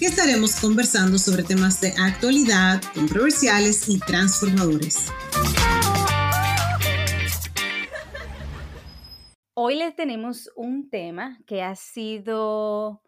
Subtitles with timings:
[0.00, 5.12] que estaremos conversando sobre temas de actualidad, controversiales y transformadores.
[9.52, 13.02] Hoy les tenemos un tema que ha sido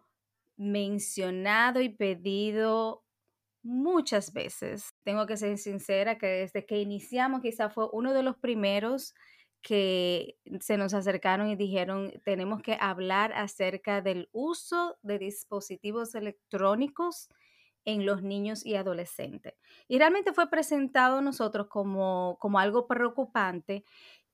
[0.55, 3.03] mencionado y pedido
[3.63, 4.93] muchas veces.
[5.03, 9.15] Tengo que ser sincera que desde que iniciamos quizá fue uno de los primeros
[9.63, 17.29] que se nos acercaron y dijeron, tenemos que hablar acerca del uso de dispositivos electrónicos
[17.85, 19.53] en los niños y adolescentes.
[19.87, 23.85] Y realmente fue presentado a nosotros como, como algo preocupante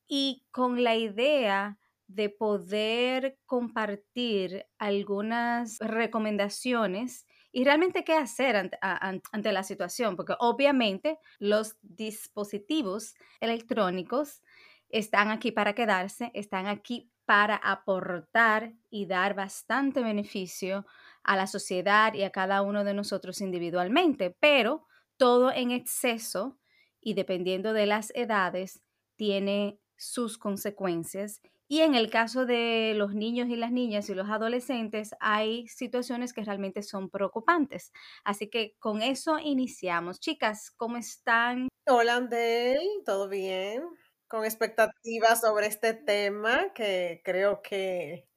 [0.08, 1.77] y con la idea
[2.08, 11.19] de poder compartir algunas recomendaciones y realmente qué hacer ante, ante, la situación, porque obviamente
[11.38, 14.41] los dispositivos electrónicos
[14.89, 20.85] están aquí para quedarse, están aquí para aportar y dar bastante beneficio
[21.23, 24.87] a la sociedad y a cada uno de nosotros individualmente, pero
[25.17, 26.57] todo en exceso
[26.99, 28.81] y dependiendo de las edades
[29.15, 31.41] tiene sus consecuencias.
[31.67, 36.33] Y en el caso de los niños y las niñas y los adolescentes, hay situaciones
[36.33, 37.91] que realmente son preocupantes.
[38.23, 40.19] Así que con eso iniciamos.
[40.19, 41.67] Chicas, ¿cómo están?
[41.85, 43.83] Hola, Andel, ¿todo bien?
[44.29, 48.27] Con expectativas sobre este tema que creo que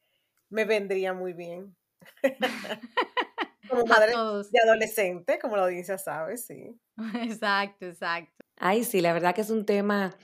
[0.51, 1.77] me vendría muy bien.
[3.69, 6.79] como madre de adolescente, como la audiencia sabe, sí.
[7.23, 8.33] Exacto, exacto.
[8.59, 10.15] Ay, sí, la verdad que es un tema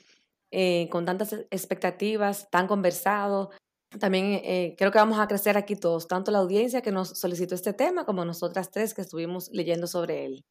[0.50, 3.50] eh, con tantas expectativas, tan conversado.
[3.98, 7.54] También eh, creo que vamos a crecer aquí todos, tanto la audiencia que nos solicitó
[7.54, 10.44] este tema como nosotras tres que estuvimos leyendo sobre él.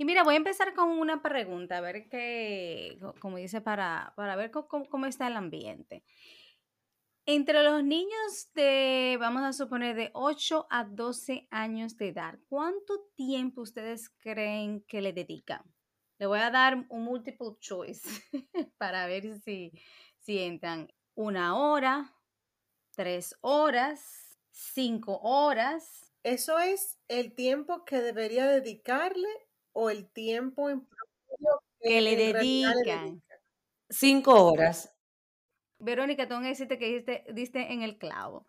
[0.00, 4.34] Y mira, voy a empezar con una pregunta, a ver qué, como dice, para, para
[4.34, 6.04] ver cómo, está el ambiente.
[7.26, 13.10] Entre los niños de, vamos a suponer, de 8 a 12 años de edad, ¿cuánto
[13.14, 15.70] tiempo ustedes creen que le dedican?
[16.16, 18.08] Le voy a dar un multiple choice
[18.78, 19.70] para ver si,
[20.16, 22.16] si entran una hora,
[22.96, 26.10] tres horas, cinco horas.
[26.22, 29.28] Eso es el tiempo que debería dedicarle
[29.72, 30.86] o el tiempo en
[31.80, 33.22] que, le dedican.
[33.88, 34.94] Cinco horas.
[35.78, 38.46] Verónica, tengo que decirte que diste, diste en el clavo.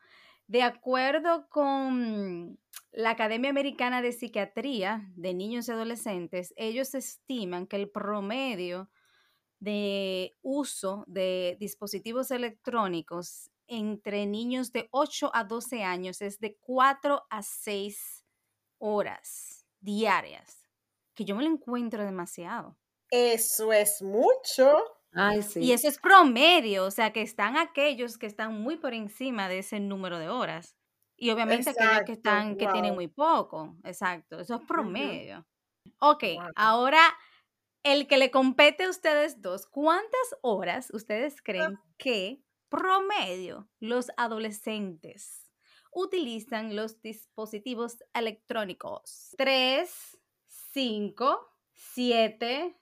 [0.47, 2.59] De acuerdo con
[2.91, 8.89] la Academia Americana de Psiquiatría de Niños y Adolescentes, ellos estiman que el promedio
[9.59, 17.23] de uso de dispositivos electrónicos entre niños de 8 a 12 años es de 4
[17.29, 18.25] a 6
[18.79, 20.60] horas diarias
[21.21, 22.75] que yo me lo encuentro demasiado.
[23.11, 24.83] Eso es mucho.
[25.13, 25.59] Ay, sí.
[25.59, 29.59] Y eso es promedio, o sea que están aquellos que están muy por encima de
[29.59, 30.75] ese número de horas.
[31.15, 33.77] Y obviamente aquellos que están, que tienen muy poco.
[33.83, 34.39] Exacto.
[34.39, 35.45] Eso es promedio.
[35.99, 36.23] Ok,
[36.55, 37.01] ahora
[37.83, 41.41] el que le compete a ustedes dos, ¿cuántas horas ustedes ah.
[41.43, 45.51] creen que promedio los adolescentes
[45.93, 49.35] utilizan los dispositivos electrónicos?
[49.37, 50.17] Tres,
[50.73, 52.75] 5, 7,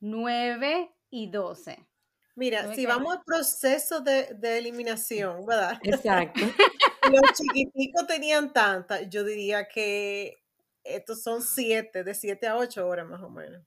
[0.00, 1.86] 9 y 12.
[2.34, 5.78] Mira, si vamos al proceso de, eliminación, ¿verdad?
[5.82, 6.40] Exacto.
[7.10, 10.36] Los chiquiticos tenían tantas, yo diría que
[10.84, 13.62] estos son 7, de 7 a 8 horas más o menos.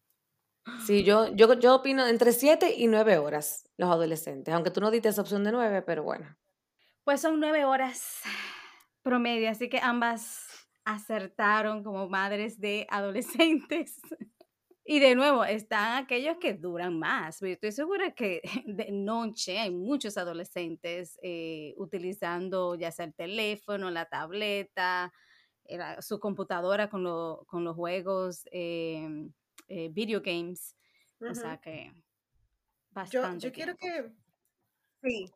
[0.85, 4.91] Sí, yo, yo, yo opino entre 7 y 9 horas los adolescentes, aunque tú no
[4.91, 6.37] diste esa opción de 9, pero bueno.
[7.03, 8.21] Pues son 9 horas
[9.01, 10.48] promedio, así que ambas
[10.89, 13.99] acertaron como madres de adolescentes.
[14.83, 17.41] Y de nuevo, están aquellos que duran más.
[17.41, 23.91] Yo estoy segura que de noche hay muchos adolescentes eh, utilizando ya sea el teléfono,
[23.91, 25.13] la tableta,
[25.99, 27.03] su computadora con,
[27.45, 29.31] con los juegos, em,
[29.67, 30.75] eh, video games.
[31.19, 31.93] O sea que
[32.89, 33.43] bastante.
[33.43, 34.11] Yo, yo quiero que,
[35.03, 35.31] sí,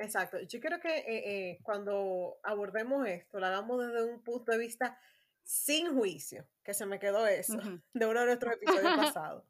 [0.00, 0.40] Exacto.
[0.40, 1.04] Yo creo que eh,
[1.50, 4.98] eh, cuando abordemos esto, lo hagamos desde un punto de vista
[5.42, 7.52] sin juicio, que se me quedó eso,
[7.92, 8.82] de uno de nuestros episodios
[9.14, 9.44] pasados.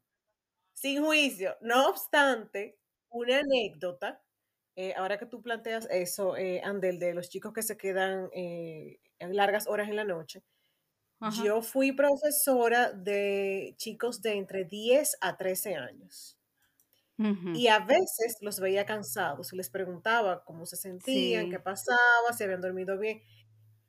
[0.75, 1.57] Sin juicio.
[1.61, 2.79] No obstante,
[3.11, 4.23] una anécdota,
[4.77, 8.31] eh, ahora que tú planteas eso, Andel, de los chicos que se quedan
[9.21, 10.43] largas horas en la noche,
[11.45, 16.40] yo fui profesora de chicos de entre 10 a 13 años.
[17.55, 22.45] Y a veces los veía cansados y les preguntaba cómo se sentían, qué pasaba, si
[22.45, 23.23] habían dormido bien.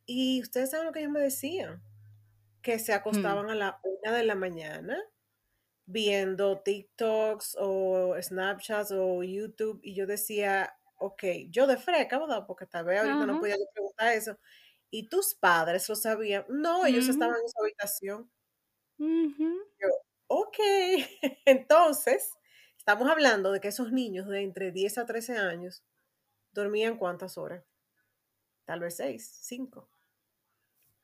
[0.05, 1.81] Y ustedes saben lo que ellos me decían,
[2.61, 2.95] que se mm.
[2.95, 4.97] acostaban a la una de la mañana
[5.85, 12.45] viendo TikToks o Snapchats o YouTube y yo decía, ok, yo de freca, ¿verdad?
[12.45, 14.37] Porque tal vez ahorita no podía preguntar eso.
[14.89, 16.45] ¿Y tus padres lo sabían?
[16.49, 18.31] No, ellos estaban en su habitación.
[18.97, 19.87] Yo,
[20.27, 20.57] ok,
[21.45, 22.33] entonces,
[22.81, 25.83] estamos hablando de que esos niños de entre 10 a 13 años
[26.51, 27.63] dormían cuántas horas?
[28.65, 29.87] Tal vez 6, 5.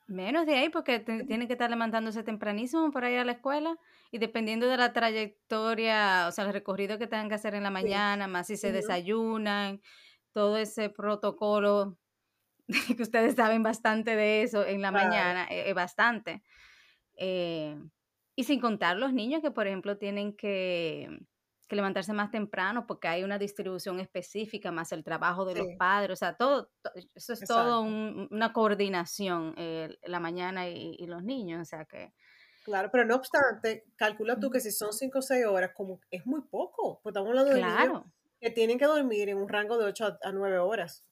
[0.08, 3.78] Menos de ahí, porque tienen que estar levantándose tempranísimo para ir a la escuela
[4.10, 7.70] y dependiendo de la trayectoria, o sea, el recorrido que tengan que hacer en la
[7.70, 9.80] mañana, más si se desayunan,
[10.32, 12.00] todo ese protocolo,
[12.98, 16.42] que ustedes saben bastante de eso en la mañana, es bastante.
[17.18, 17.78] Eh,
[18.36, 21.20] y sin contar los niños que, por ejemplo, tienen que
[21.68, 26.14] que levantarse más temprano porque hay una distribución específica, más el trabajo de los padres,
[26.14, 26.72] o sea, todo,
[27.14, 32.14] eso es todo una coordinación, eh, la mañana y, los niños, o sea que...
[32.64, 36.26] Claro, pero no obstante, calcula tú que si son 5 o 6 horas, como es
[36.26, 38.04] muy poco, pues estamos hablando de niños
[38.40, 41.04] que tienen que dormir en un rango de 8 a, 9 horas.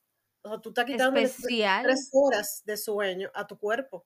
[0.43, 4.05] O sea, tú estás quitando 3 horas de sueño a tu cuerpo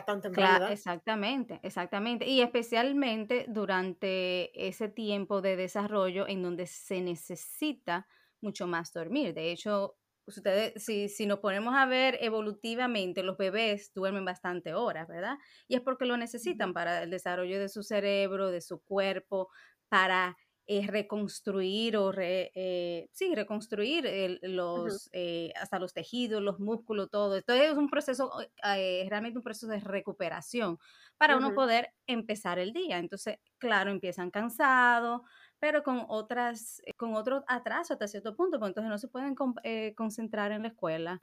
[0.00, 2.26] a tan temprana exactamente, exactamente.
[2.26, 8.06] Y especialmente durante ese tiempo de desarrollo en donde se necesita
[8.40, 9.34] mucho más dormir.
[9.34, 15.08] De hecho, ustedes, si, si nos ponemos a ver evolutivamente, los bebés duermen bastante horas,
[15.08, 15.36] ¿verdad?
[15.68, 19.48] Y es porque lo necesitan para el desarrollo de su cerebro, de su cuerpo,
[19.88, 20.36] para
[20.70, 27.34] es reconstruir o eh, sí, reconstruir los, eh, hasta los tejidos, los músculos, todo.
[27.34, 28.30] Esto es un proceso,
[28.76, 30.78] eh, realmente un proceso de recuperación
[31.18, 32.98] para uno poder empezar el día.
[32.98, 35.22] Entonces, claro, empiezan cansados,
[35.58, 39.34] pero con otras, con otro atraso hasta cierto punto, porque entonces no se pueden
[39.96, 41.20] concentrar en la escuela.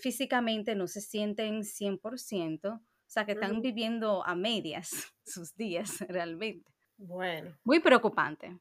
[0.00, 4.88] físicamente no se sienten 100%, o sea que están viviendo a medias
[5.22, 6.72] sus días realmente.
[6.96, 7.54] Bueno.
[7.64, 8.58] Muy preocupante.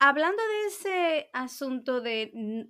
[0.00, 2.66] Hablando de ese asunto de,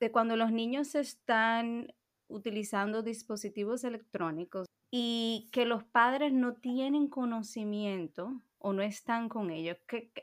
[0.00, 1.94] de cuando los niños están
[2.28, 9.78] utilizando dispositivos electrónicos y que los padres no tienen conocimiento o no están con ellos,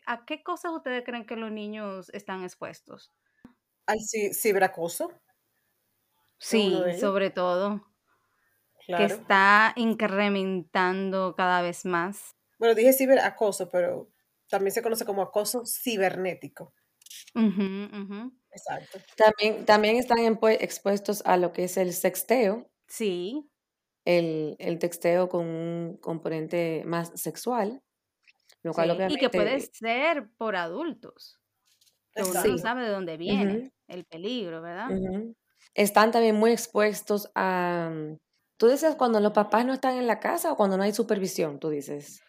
[0.06, 3.12] a qué cosas ustedes creen que los niños están expuestos?
[3.88, 3.98] Al
[4.33, 5.12] ciberacoso.
[6.38, 7.81] Sí, sobre todo.
[8.86, 12.36] Que está incrementando cada vez más.
[12.59, 14.12] Bueno, dije ciberacoso, pero
[14.50, 16.74] también se conoce como acoso cibernético.
[17.36, 19.00] Exacto.
[19.18, 22.69] También, también están expuestos a lo que es el sexteo.
[22.88, 23.50] Sí.
[24.06, 27.81] El, texteo con un componente más sexual.
[28.62, 31.39] Lo cual Y que puede ser por adultos.
[32.15, 34.89] uno no sabe de dónde viene el peligro, ¿verdad?
[35.74, 37.91] Están también muy expuestos a...
[38.58, 41.60] Tú dices cuando los papás no están en la casa o cuando no hay supervisión,
[41.60, 42.22] tú dices.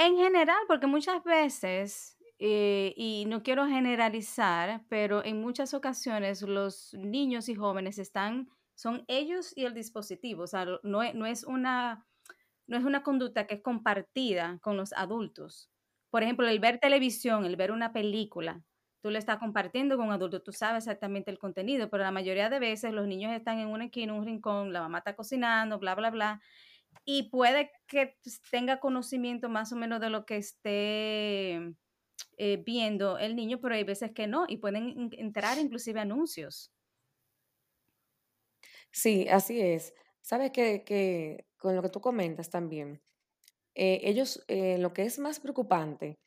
[0.00, 6.94] En general, porque muchas veces, eh, y no quiero generalizar, pero en muchas ocasiones los
[6.94, 11.44] niños y jóvenes están, son ellos y el dispositivo, o sea, no, e, no, es
[11.44, 12.06] una,
[12.66, 15.70] no es una conducta que es compartida con los adultos.
[16.08, 18.64] Por ejemplo, el ver televisión, el ver una película,
[19.02, 22.48] tú le estás compartiendo con un adulto, tú sabes exactamente el contenido, pero la mayoría
[22.48, 25.94] de veces los niños están en una esquina, un rincón, la mamá está cocinando, bla,
[25.94, 26.40] bla, bla,
[27.04, 31.54] y puede que pues, tenga conocimiento más o menos de lo que esté
[32.36, 36.72] eh, viendo el niño, pero hay veces que no y pueden entrar inclusive anuncios.
[38.92, 39.94] Sí, así es.
[40.20, 43.02] Sabes que, con lo que tú comentas también,
[43.74, 46.20] eh, ellos, eh, lo que es más preocupante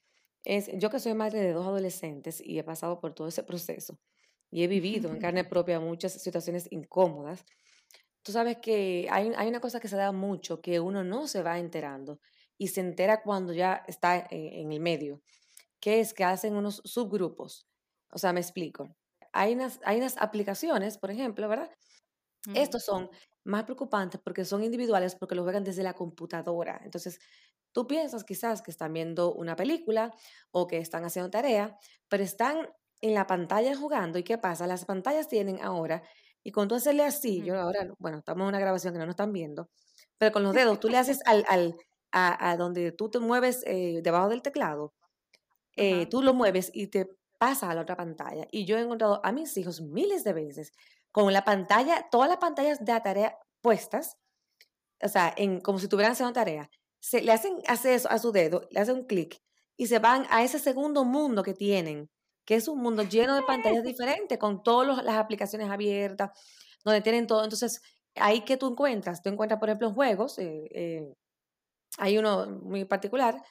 [0.45, 3.99] es, yo que soy madre de dos adolescentes y he pasado por todo ese proceso
[4.51, 7.45] y he vivido en carne propia muchas situaciones incómodas,
[8.23, 11.43] Tú sabes que hay, hay una cosa que se da mucho, que uno no se
[11.43, 12.19] va enterando
[12.57, 15.21] y se entera cuando ya está e, en, el medio,
[15.79, 17.67] que es que hacen unos subgrupos.
[18.11, 18.95] O sea, me explico.
[19.33, 21.69] Hay unas, hay unas aplicaciones, por ejemplo, ¿verdad?
[22.53, 23.09] Estos son
[23.45, 26.79] más preocupantes porque son individuales, porque lo juegan desde la computadora.
[26.83, 27.19] Entonces,
[27.71, 30.13] tú piensas quizás que están viendo una película
[30.51, 31.77] o que están haciendo tarea,
[32.09, 32.69] pero están
[33.01, 34.19] en la pantalla jugando.
[34.19, 34.67] ¿Y qué pasa?
[34.67, 36.03] Las pantallas tienen ahora
[36.43, 39.13] y cuando tú hacerle así, yo ahora, bueno, estamos en una grabación que no nos
[39.13, 39.69] están viendo,
[40.17, 41.75] pero con los dedos tú le haces al, al,
[42.11, 44.93] a, donde tú te mueves eh, debajo del teclado,
[45.75, 47.09] eh, tú lo mueves y te
[47.39, 48.47] pasa a la otra pantalla.
[48.51, 50.71] Y yo he encontrado a mis hijos miles de veces
[51.11, 54.17] con la pantalla, todas las pantallas de la tarea puestas,
[55.01, 56.69] o sea, en, como si tuvieran haciendo tarea.
[56.99, 59.41] Se, le hacen hace eso a su dedo, le hacen un clic
[59.75, 62.09] y se van a ese segundo mundo que tienen
[62.45, 66.31] que es un mundo lleno de pantallas diferentes, con todas las aplicaciones abiertas,
[66.83, 67.43] donde tienen todo.
[67.43, 67.81] Entonces,
[68.15, 71.13] ahí que tú encuentras, tú encuentras, por ejemplo, juegos, eh, eh,
[71.97, 73.41] hay uno muy particular,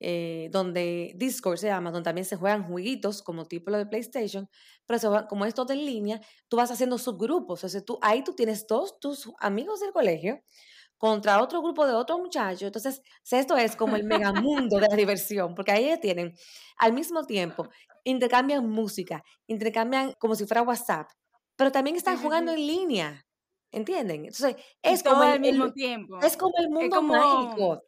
[0.00, 4.48] eh, donde Discord se llama, donde también se juegan jueguitos como tipo lo de PlayStation,
[4.86, 7.64] pero como es todo en línea, tú vas haciendo subgrupos.
[7.64, 10.42] O sea, tú, ahí tú tienes todos tus amigos del colegio
[10.98, 12.62] contra otro grupo de otros muchachos.
[12.62, 16.34] Entonces, esto es como el megamundo de la diversión, porque ahí tienen
[16.78, 17.68] al mismo tiempo,
[18.04, 21.10] intercambian música, intercambian como si fuera WhatsApp,
[21.56, 23.26] pero también están jugando en línea.
[23.70, 24.26] ¿Entienden?
[24.26, 26.20] Entonces, es como el, mismo tiempo.
[26.20, 27.82] Es como el mundo mágico.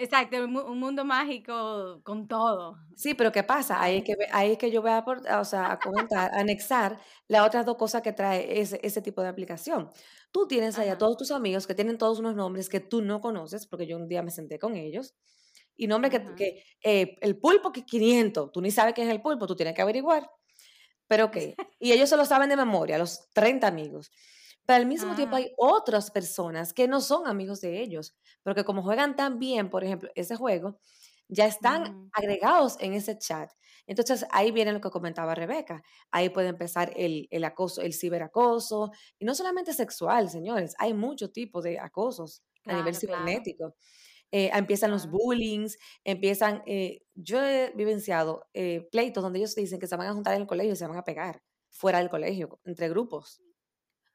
[0.00, 2.76] Exacto, un mundo mágico con todo.
[2.94, 3.82] Sí, pero ¿qué pasa?
[3.82, 5.04] Ahí es que, ahí es que yo voy a,
[5.40, 9.22] o sea, a comentar, a anexar las otras dos cosas que trae ese, ese tipo
[9.22, 9.90] de aplicación.
[10.30, 13.20] Tú tienes ahí a todos tus amigos que tienen todos unos nombres que tú no
[13.20, 15.14] conoces, porque yo un día me senté con ellos,
[15.76, 19.22] y nombre que, que eh, el pulpo que 500, tú ni sabes qué es el
[19.22, 20.28] pulpo, tú tienes que averiguar.
[21.06, 21.36] Pero ok,
[21.80, 24.10] y ellos se lo saben de memoria, los 30 amigos.
[24.66, 25.38] Pero al mismo tiempo ah.
[25.38, 29.82] hay otras personas que no son amigos de ellos, porque como juegan tan bien, por
[29.82, 30.78] ejemplo, ese juego,
[31.28, 32.10] ya están mm.
[32.12, 33.50] agregados en ese chat.
[33.88, 35.82] Entonces ahí viene lo que comentaba Rebeca.
[36.10, 41.64] Ahí puede empezar el, acoso, el ciberacoso, y no solamente sexual, señores, hay muchos tipos
[41.64, 43.74] de acosos a nivel cibernético.
[44.30, 49.86] Eh, empiezan los bullings, empiezan, eh, yo he vivenciado eh, pleitos donde ellos dicen que
[49.86, 52.60] se van a juntar en el colegio y se van a pegar fuera del colegio,
[52.66, 53.40] entre grupos.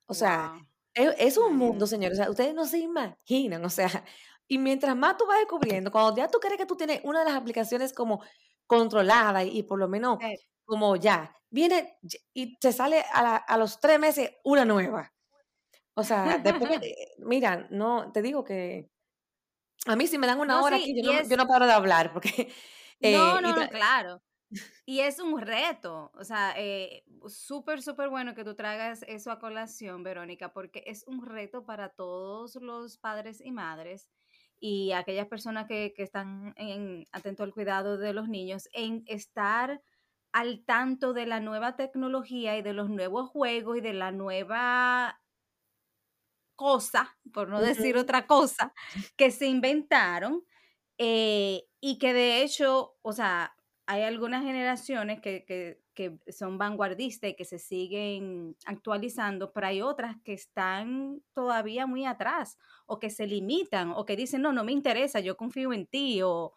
[0.06, 0.54] O sea,
[0.94, 2.20] e, es, un mundo, señores.
[2.20, 3.66] O sea, ustedes no se imaginan.
[3.66, 4.06] O sea,
[4.48, 7.26] y mientras más tú vas descubriendo, cuando ya tú crees que tú tienes una de
[7.26, 8.22] las aplicaciones como
[8.78, 10.20] controlada y, por lo menos
[10.66, 11.98] como ya, viene
[12.34, 15.14] y te sale a, los tres meses una nueva.
[15.96, 16.72] O sea, después
[17.20, 18.90] mira, no, te digo que
[19.86, 22.12] a mí si me dan una hora aquí, yo no, yo no, paro de hablar
[22.14, 22.52] porque...
[23.06, 24.22] Eh, no, no, no, claro.
[24.86, 29.40] Y es un reto, o sea, eh, súper, súper bueno que tú traigas eso a
[29.40, 34.10] colación, Verónica, porque es un reto para todos los padres y madres
[34.66, 39.82] y aquellas personas que, que están en, atento al cuidado de los niños en estar
[40.32, 45.22] al tanto de la nueva tecnología y de los nuevos juegos y de la nueva
[46.56, 48.74] cosa, por no decir otra cosa,
[49.18, 50.46] que se inventaron
[50.98, 53.54] eh, y que de hecho, o sea,
[53.86, 59.82] hay algunas generaciones que, que, que, son vanguardistas y que se siguen actualizando, pero hay
[59.82, 64.64] otras que están todavía muy atrás o que se limitan o que dicen, no, no
[64.64, 66.54] me interesa, yo confío en ti o,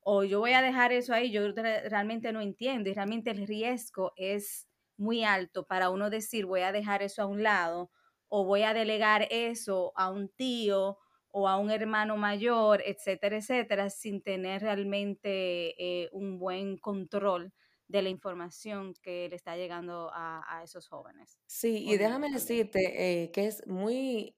[0.00, 4.12] o yo voy a dejar eso ahí, yo realmente no entiendo y realmente el riesgo
[4.16, 7.90] es muy alto para uno decir, voy a dejar eso a un lado
[8.28, 10.98] o voy a delegar eso a un tío
[11.32, 17.52] o a un hermano mayor, etcétera, etcétera, sin tener realmente eh, un buen control
[17.86, 21.38] de la información que le está llegando a, esos jóvenes.
[21.46, 24.36] Sí, y déjame decirte eh, que es muy,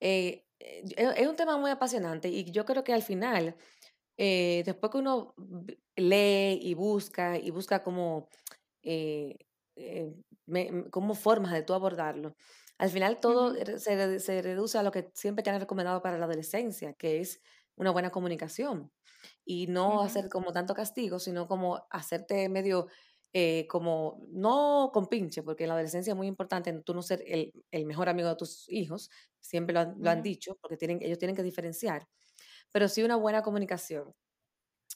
[0.00, 3.56] eh, es un tema muy apasionante y yo creo que al final,
[4.16, 5.34] después que uno
[5.94, 8.28] lee y busca y busca como,
[10.90, 12.34] como formas de tú abordarlo,
[12.78, 16.24] al final todo se, se, reduce a lo que siempre te han recomendado para la
[16.26, 17.42] adolescencia, que es
[17.76, 18.90] una buena comunicación.
[19.44, 22.88] Y no hacer como tanto castigo, sino como hacerte medio
[23.34, 27.22] eh, como, no con pinche, porque en la adolescencia es muy importante tú no ser
[27.26, 30.98] el, el mejor amigo de tus hijos, siempre lo han, lo han, dicho, porque tienen,
[31.02, 32.08] ellos tienen que diferenciar,
[32.72, 34.14] pero sí una buena comunicación.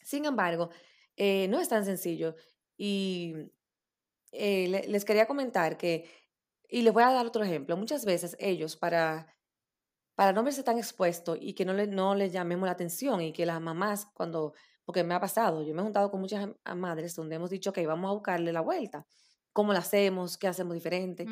[0.04, 0.70] Sin embargo,
[1.16, 2.36] eh, no es tan sencillo.
[2.76, 3.34] Y
[4.32, 6.08] eh, les quería comentar que
[6.72, 7.76] y les voy a dar otro ejemplo.
[7.76, 9.26] Muchas veces ellos, para,
[10.14, 13.30] para no verse tan expuestos y que no les no le llamemos la atención y
[13.34, 14.54] que las mamás, cuando,
[14.86, 17.86] porque me ha pasado, yo me he juntado con muchas madres donde hemos dicho, que
[17.86, 19.06] vamos a buscarle la vuelta.
[19.52, 20.38] ¿Cómo lo hacemos?
[20.38, 21.26] ¿Qué hacemos diferente?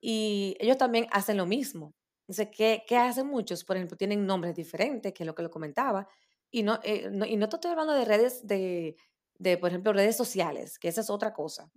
[0.00, 1.94] Y ellos también hacen lo mismo.
[2.22, 3.62] Entonces, ¿qué, ¿qué, hacen muchos?
[3.62, 6.08] Por ejemplo, tienen nombres diferentes, que es lo que lo comentaba.
[6.50, 8.96] Y no, eh, no, y no estoy hablando de redes de,
[9.38, 11.70] de, por ejemplo, redes sociales, que esa es otra cosa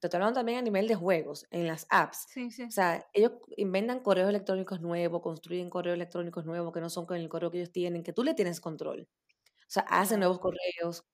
[0.00, 2.26] te estoy hablando también a nivel de juegos, en las apps.
[2.28, 2.64] Sí, sí.
[2.64, 7.16] O sea, ellos inventan correos electrónicos nuevos, construyen correos electrónicos nuevos que no son con
[7.16, 9.08] el correo que ellos tienen, que tú le tienes control.
[9.68, 11.04] O sea, hacen nuevos correos,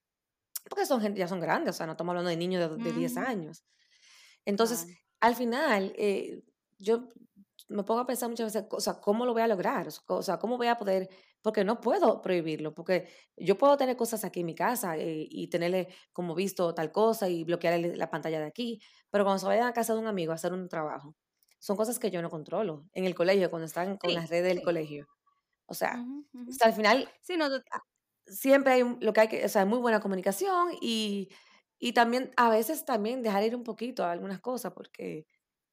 [0.69, 2.93] porque son gente, ya son grandes, o sea, no estamos hablando de niños de, de
[2.93, 3.65] 10 años.
[4.45, 4.89] Entonces,
[5.21, 6.43] al final, eh,
[6.79, 7.09] yo
[7.69, 9.89] me pongo a pensar muchas veces, o sea, ¿cómo lo voy a lograr?
[10.07, 11.09] O sea, ¿cómo voy a poder
[11.45, 15.49] porque no puedo prohibirlo, porque yo puedo tener cosas aquí en mi casa eh, y
[15.49, 19.69] tenerle como visto tal cosa y bloquearle la pantalla de aquí, pero cuando se vayan
[19.69, 21.17] a casa de un amigo a hacer un trabajo,
[21.61, 22.89] son cosas que yo no controlo.
[22.95, 25.07] En el colegio, cuando están con las redes del colegio.
[25.67, 26.05] O sea,
[26.63, 27.49] al final sí, no,
[28.27, 31.29] siempre hay lo que hay que, o sea, muy buena comunicación y,
[31.79, 35.27] Y también, a veces también dejar ir un poquito a algunas cosas, porque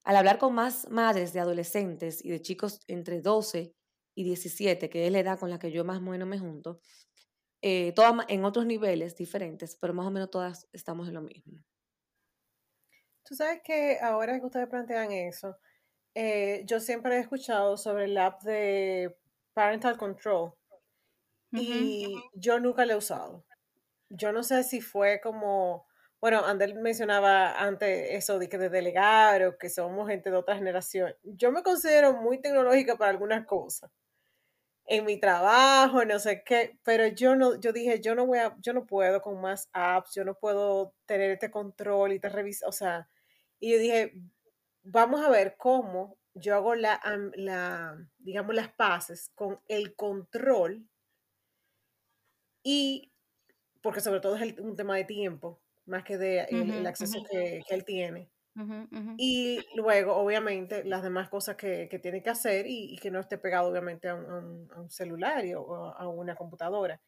[0.03, 3.73] al hablar con más madres de adolescentes y de chicos entre 12
[4.21, 6.79] y 17, que es la edad con la que yo más o menos me junto,
[7.61, 11.59] eh, todas en otros niveles diferentes, pero más o menos todas estamos en lo mismo.
[13.23, 15.57] Tú sabes que ahora que ustedes plantean eso,
[16.15, 19.15] eh, yo siempre he escuchado sobre el app de
[19.53, 20.53] Parental Control
[21.53, 23.45] y yo nunca lo he usado.
[24.09, 25.87] Yo no sé si fue como,
[26.19, 30.55] bueno, Andel mencionaba antes eso de que de delegar o que somos gente de otra
[30.55, 31.13] generación.
[31.23, 33.91] Yo me considero muy tecnológica para algunas cosas
[34.91, 38.57] en mi trabajo, no sé qué, pero yo no, yo dije, yo no voy a,
[38.59, 42.67] yo no puedo con más apps, yo no puedo tener este control y te revisa,
[42.67, 43.07] o sea,
[43.61, 44.13] y yo dije,
[44.83, 46.99] vamos a ver cómo yo hago la,
[47.35, 50.85] la digamos, las paces con el control
[52.61, 53.13] y,
[53.81, 57.75] porque sobre todo es un tema de tiempo, más que de el, acceso que, que
[57.75, 58.29] él tiene.
[59.17, 63.37] Y luego, obviamente, las demás cosas que, que tiene que hacer y, que no esté
[63.37, 67.01] pegado, obviamente, a un, a un, celular o a una computadora.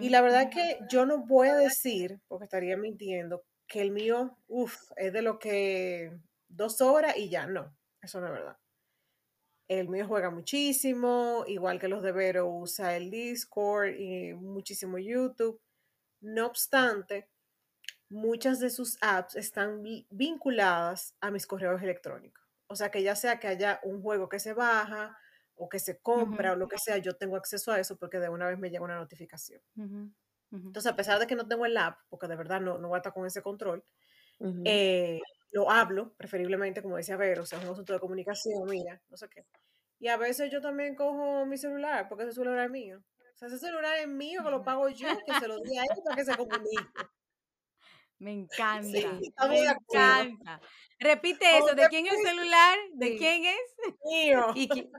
[0.00, 4.36] Y la verdad que yo no voy a decir, porque estaría mintiendo, que el mío,
[4.48, 8.56] uff, es de lo que dos horas y ya, no, eso no es verdad.
[9.68, 15.60] El mío juega muchísimo, igual que los de Vero usa el Discord y muchísimo YouTube.
[16.22, 17.28] No obstante,
[18.10, 22.44] muchas de sus apps están vinculadas a mis correos electrónicos.
[22.66, 25.16] O sea que ya sea que haya un juego que se baja
[25.54, 28.28] o que se compra o lo que sea, yo tengo acceso a eso porque de
[28.28, 29.60] una vez me llega una notificación.
[30.50, 32.96] Entonces, a pesar de que no tengo el app, porque de verdad no, no voy
[32.96, 33.84] a estar con ese control,
[34.64, 39.02] eh, lo hablo, preferiblemente, como decía Vero, o sea, es un asunto de comunicación, mira,
[39.08, 39.46] no sé qué.
[39.98, 43.02] Y a veces yo también cojo mi celular, porque ese celular es mío.
[43.34, 45.82] O sea, ese celular es mío, que lo pago yo, que se lo di a
[45.82, 46.86] él para que se comunique.
[48.18, 49.18] Me encanta.
[49.48, 50.60] me encanta.
[51.00, 52.76] Repite eso, ¿de quién es el celular?
[52.94, 53.94] ¿De quién es?
[54.04, 54.46] Mío.
[54.56, 54.90] Y,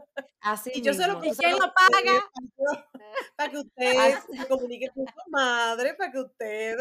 [0.42, 2.32] así y yo se lo ¿Y quién lo paga?
[3.36, 6.78] Para que usted se comunique con su madre, para que usted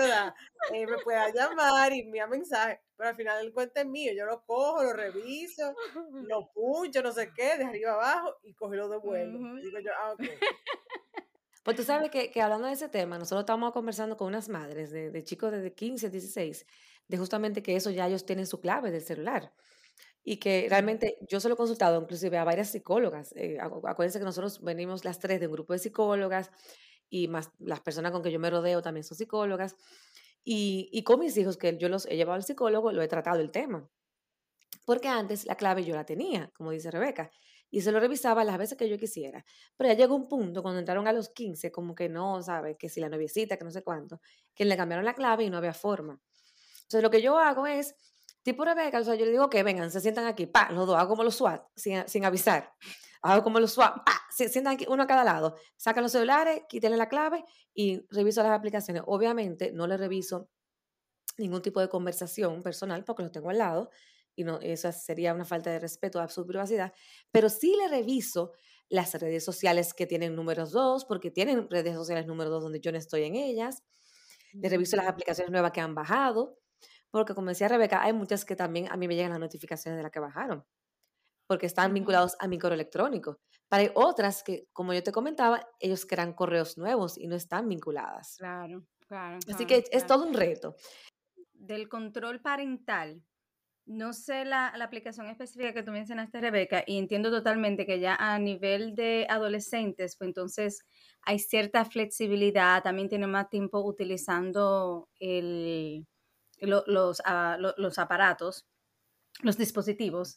[0.72, 2.81] eh, me pueda llamar y enviar mensaje.
[2.96, 4.12] Pero al final el cuento es mío.
[4.16, 5.74] Yo lo cojo, lo reviso,
[6.12, 9.38] lo puncho, no sé qué, de arriba abajo y cojo lo devuelvo.
[9.38, 10.22] Uh Digo yo, ah, ok.
[11.68, 14.90] Pues tú sabes que, que, hablando de ese tema, nosotros estamos conversando con unas madres
[14.90, 16.66] de, de, chicos de 15, 16,
[17.09, 19.52] de justamente que eso ya ellos tienen su clave del celular.
[20.24, 23.35] Y que realmente yo se lo he consultado inclusive a varias psicólogas.
[23.37, 26.50] Eh, acuérdense que nosotros venimos las tres de un grupo de psicólogas
[27.11, 29.76] y más las personas con que yo me rodeo también son psicólogas.
[30.44, 33.40] Y, y con mis hijos, que yo los he llevado al psicólogo, lo he tratado
[33.40, 33.87] el tema.
[34.87, 37.31] Porque antes la clave yo la tenía, como dice Rebeca
[37.70, 39.44] y se lo revisaba las veces que yo quisiera.
[39.76, 42.76] Pero ya llegó un punto cuando entraron a los 15, como que no, ¿sabes?
[42.78, 44.20] Que si la noviecita, que no sé cuánto,
[44.54, 46.20] que le cambiaron la clave y no había forma.
[46.83, 47.94] Entonces lo que yo hago es,
[48.42, 50.96] tipo Rebeca, o sea, yo le digo que vengan, se sientan aquí, pa, los dos,
[50.96, 52.72] hago como los SWAT, sin, sin avisar.
[53.20, 55.57] Hago como los SWAT, pa, se sientan aquí, uno a cada lado.
[55.76, 59.02] Sacan los celulares, quítenle la clave y reviso las aplicaciones.
[59.07, 60.48] Obviamente no le reviso
[61.37, 63.90] ningún tipo de conversación personal porque lo tengo al lado
[64.38, 66.92] y no, eso sería una falta de respeto a su privacidad,
[67.33, 68.53] pero sí le reviso
[68.88, 72.92] las redes sociales que tienen números dos, porque tienen redes sociales número dos donde yo
[72.92, 73.83] no estoy en ellas,
[74.53, 76.57] le reviso las aplicaciones nuevas que han bajado,
[77.11, 80.05] porque como decía Rebeca, hay muchas que también a mí me llegan las notificaciones de
[80.05, 80.64] las que bajaron,
[81.48, 83.40] porque están vinculados a mi correo electrónico.
[83.68, 87.68] Pero hay otras que, como yo te comentaba, ellos crean correos nuevos y no están
[87.68, 88.37] vinculadas.
[88.38, 89.40] Claro, claro.
[89.53, 90.77] Así que es todo un reto.
[91.55, 93.20] Del control parental,
[93.88, 98.38] no sé la, aplicación específica que tú mencionaste, Rebeca, y entiendo totalmente que ya a
[98.38, 100.85] nivel de adolescentes, pues entonces
[101.22, 106.07] hay cierta flexibilidad, también tienen más tiempo utilizando el,
[106.61, 108.66] los, ah, los aparatos,
[109.42, 110.37] los dispositivos,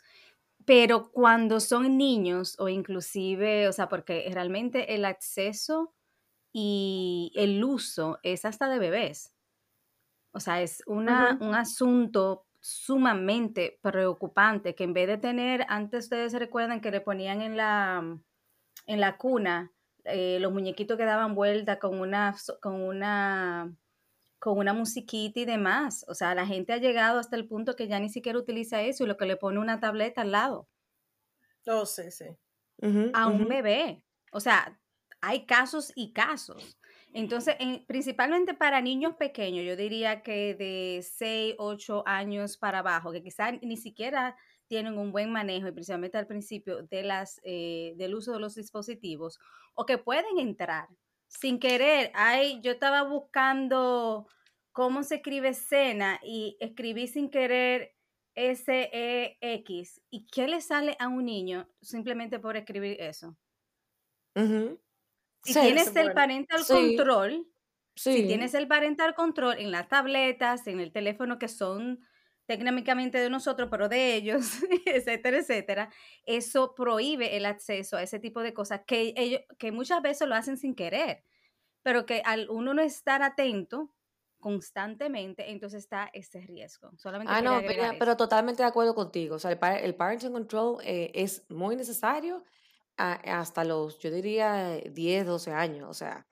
[0.66, 5.94] pero cuando son niños o inclusive, o sea, porque realmente el acceso
[6.54, 9.34] y el uso es hasta de bebés.
[10.34, 16.32] O sea, es una, un asunto sumamente preocupante, que en vez de tener, antes ustedes
[16.32, 18.18] se recuerdan que le ponían en la,
[18.86, 19.72] en la cuna
[20.06, 23.76] eh, los muñequitos que daban vuelta con una, con una
[24.42, 26.04] con una musiquita y demás.
[26.08, 29.04] O sea, la gente ha llegado hasta el punto que ya ni siquiera utiliza eso
[29.04, 30.68] y lo que le pone una tableta al lado.
[31.68, 32.26] Oh, sí, sí.
[33.14, 34.04] a un bebé.
[34.32, 34.80] O sea,
[35.22, 36.80] hay casos y casos.
[37.14, 37.56] Entonces,
[37.88, 43.54] principalmente para niños pequeños, yo diría que de 6, 8 años para abajo, que quizás
[43.62, 48.32] ni siquiera tienen un buen manejo, y principalmente al principio, de las, eh, del uso
[48.34, 49.40] de los dispositivos,
[49.74, 50.88] o que pueden entrar
[51.28, 52.12] sin querer.
[52.14, 54.28] Ay, yo estaba buscando
[54.72, 57.94] cómo se escribe cena y escribí sin querer
[58.36, 60.02] S-E-X.
[60.10, 63.38] ¿Y qué le sale a un niño simplemente por escribir eso?
[65.44, 67.48] Si tienes el parental control,
[67.96, 72.00] si tienes el parental control en las tabletas, en el teléfono que son
[72.46, 75.94] técnicamente de nosotros, pero de ellos, etcétera, etcétera,
[76.26, 80.36] eso prohíbe el acceso a ese tipo de cosas que ellos, que muchas veces lo
[80.36, 81.24] hacen sin querer,
[81.82, 83.94] pero que al uno no estar atento
[84.40, 86.92] constantemente, entonces está ese riesgo.
[86.98, 87.62] Solamente ah, no,
[87.98, 89.36] pero, totalmente de acuerdo contigo.
[89.36, 92.44] O sea, el, el parenting control eh, es muy necesario
[92.98, 95.90] hasta los, yo diría, 10, 12 años.
[95.90, 96.28] O sea,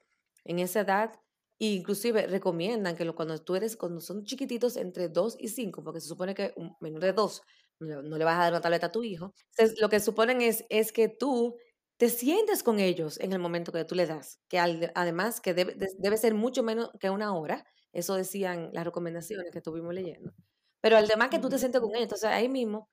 [0.45, 1.19] en esa edad
[1.59, 6.07] inclusive recomiendan que cuando tú eres, cuando son chiquititos, entre 2 y 5, porque se
[6.07, 7.41] supone que un menor de 2
[7.79, 9.33] no, le vas a dar una tableta a tu hijo,
[9.79, 11.57] lo que suponen es, es que tú
[11.97, 15.75] te sientes con ellos en el momento que tú le das, que además que debe,
[15.97, 20.33] debe ser mucho menos que una hora, eso decían las recomendaciones que estuvimos leyendo,
[20.81, 22.89] pero además que tú te sientes con ellos, entonces ahí mismo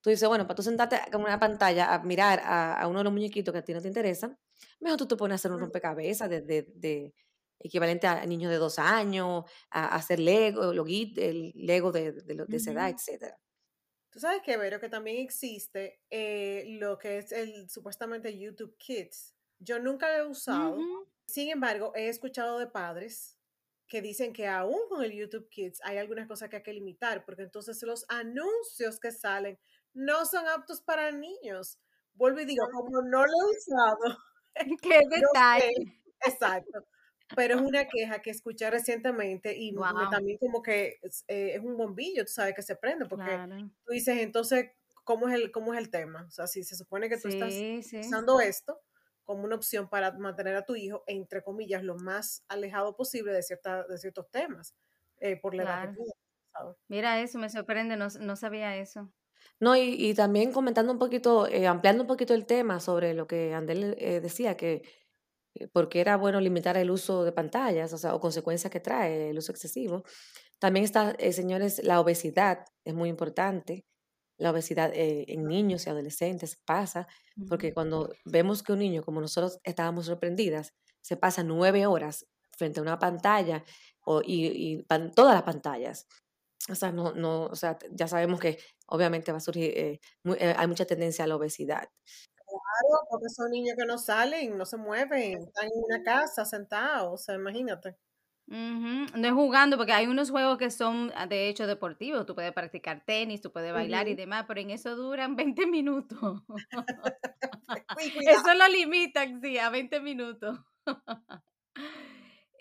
[0.00, 3.12] tú dices, bueno, para tú sentarte con una pantalla a mirar a, uno de los
[3.12, 4.38] muñequitos que a ti no te interesan,
[4.80, 7.14] mejor tú te pones a hacer un rompecabezas de, de
[7.60, 12.88] equivalente a niños de dos años, a, hacer Lego, el Lego de, de, esa edad,
[12.88, 13.34] etc.
[14.10, 19.36] Tú sabes que, Vero, que también existe eh, lo que es el supuestamente YouTube Kids.
[19.58, 20.78] Yo nunca lo he usado.
[21.26, 23.38] Sin embargo, he escuchado de padres
[23.86, 27.24] que dicen que aún con el YouTube Kids hay algunas cosas que hay que limitar,
[27.24, 29.58] porque entonces los anuncios que salen
[29.94, 31.78] no son aptos para niños.
[32.14, 34.18] Vuelvo y digo, como no lo he usado.
[34.82, 36.00] Qué detalle.
[36.26, 36.86] Exacto
[37.36, 39.74] pero es una queja que escuché recientemente y
[40.10, 43.38] también como que eh, es, un bombillo, tú sabes, que se prende, porque
[43.84, 44.70] tú dices, entonces,
[45.04, 46.24] ¿cómo es, el, ¿cómo es el tema?
[46.26, 47.54] O sea, si se supone que tú estás
[47.92, 48.80] usando esto
[49.24, 53.42] como una opción para mantener a tu hijo, entre comillas, lo más alejado posible de,
[53.42, 54.74] cierta, de ciertos temas,
[55.18, 56.02] eh, por la edad que
[56.88, 59.10] Mira eso, me sorprende, no, no sabía eso.
[59.60, 63.26] No, y, y, también comentando un poquito, eh, ampliando un poquito el tema sobre lo
[63.26, 64.82] que Andel decía, que
[65.54, 69.30] eh, porque era bueno limitar el uso de pantallas, o sea, o consecuencias que trae
[69.30, 70.04] el uso excesivo.
[70.58, 73.84] También está, eh, señores, la obesidad es muy importante.
[74.38, 77.06] La obesidad eh, en niños y adolescentes pasa,
[77.48, 80.72] porque cuando vemos que un niño, como nosotros estábamos sorprendidas,
[81.02, 82.26] se pasa nueve horas
[82.56, 83.64] frente a una pantalla
[84.04, 86.06] o, y, todas las pantallas.
[86.68, 90.84] O sea, no, no, o sea, ya sabemos que obviamente va a surgir, hay mucha
[90.84, 91.88] tendencia a la obesidad.
[92.34, 97.12] Claro, porque son niños que no salen, no se mueven, están en una casa sentados,
[97.12, 97.96] o sea, imagínate.
[98.50, 102.26] No es jugando, porque hay unos juegos que son ah, de hecho deportivos.
[102.26, 106.42] Tú puedes practicar tenis, tú puedes bailar y demás, pero en eso duran 20 minutos.
[107.98, 110.58] eso lo limitan, sí, a 20 minutos.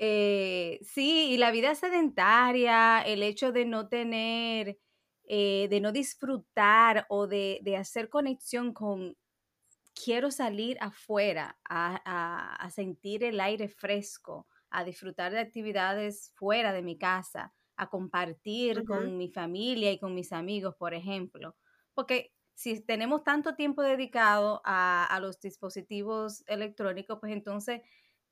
[0.02, 4.80] Eh, sí, y la vida sedentaria, el hecho de no tener,
[5.26, 9.18] eh, de no disfrutar o de, de hacer conexión con
[9.94, 16.98] quiero salir afuera a, sentir el aire fresco, a disfrutar de actividades fuera de mi
[16.98, 21.58] casa, a compartir con mi familia y con mis amigos, por ejemplo.
[21.94, 27.82] Porque si tenemos tanto tiempo dedicado a, a los dispositivos electrónicos, pues entonces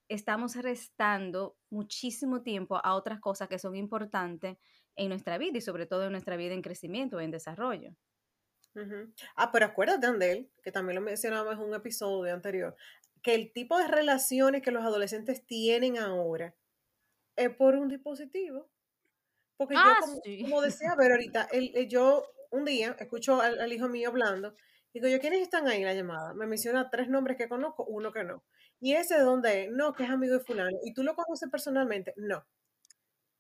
[0.10, 4.58] estamos restando muchísimo tiempo a otras cosas que son importantes
[4.96, 7.96] en nuestra vida y sobre todo en nuestra vida en crecimiento, en desarrollo.
[9.36, 12.76] Ah, pero acuérdate, Andel, que también lo mencionamos en un episodio anterior,
[13.24, 16.56] que el tipo de relaciones que los adolescentes tienen ahora
[17.36, 18.70] es por un dispositivo.
[19.58, 20.00] Porque yo, ah,
[20.44, 24.54] como, decía, ver ahorita, el, yo un día escucho al, hijo mío hablando,
[24.94, 26.34] digo yo, ¿quiénes están ahí en la llamada?
[26.36, 28.44] Me menciona tres nombres que conozco, uno que no.
[28.80, 29.72] ¿Y ese de dónde es?
[29.72, 30.78] No, que es amigo de fulano.
[30.84, 32.14] ¿Y tú lo conoces personalmente?
[32.18, 32.46] No.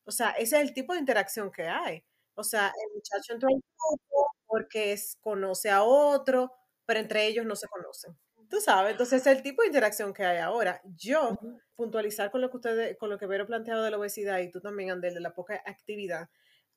[0.05, 2.03] O sea, ese es el tipo de interacción que hay.
[2.35, 6.53] O sea, el muchacho entró al grupo, porque es, conoce a otro,
[6.85, 8.17] pero entre ellos no se conocen.
[8.49, 10.81] Tú sabes, entonces es el tipo de interacción que hay ahora.
[10.95, 11.37] Yo,
[11.75, 14.61] puntualizar con lo que ustedes, con lo que Vero planteado de la obesidad y tú
[14.61, 16.29] también, Andel, de la poca actividad,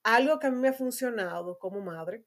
[0.03, 2.25] algo que a mí me ha funcionado como madre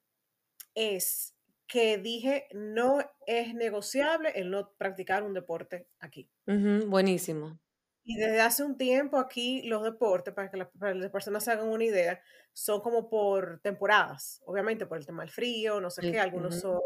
[0.76, 1.33] es
[1.74, 6.30] que dije no es negociable el no practicar un deporte aquí.
[6.46, 7.60] buenísimo.
[8.04, 10.68] Y desde hace un tiempo aquí los deportes, para que las,
[11.10, 14.40] personas se hagan una idea, son como por temporadas.
[14.46, 16.80] Obviamente por el tema del frío, no sé qué, algunos son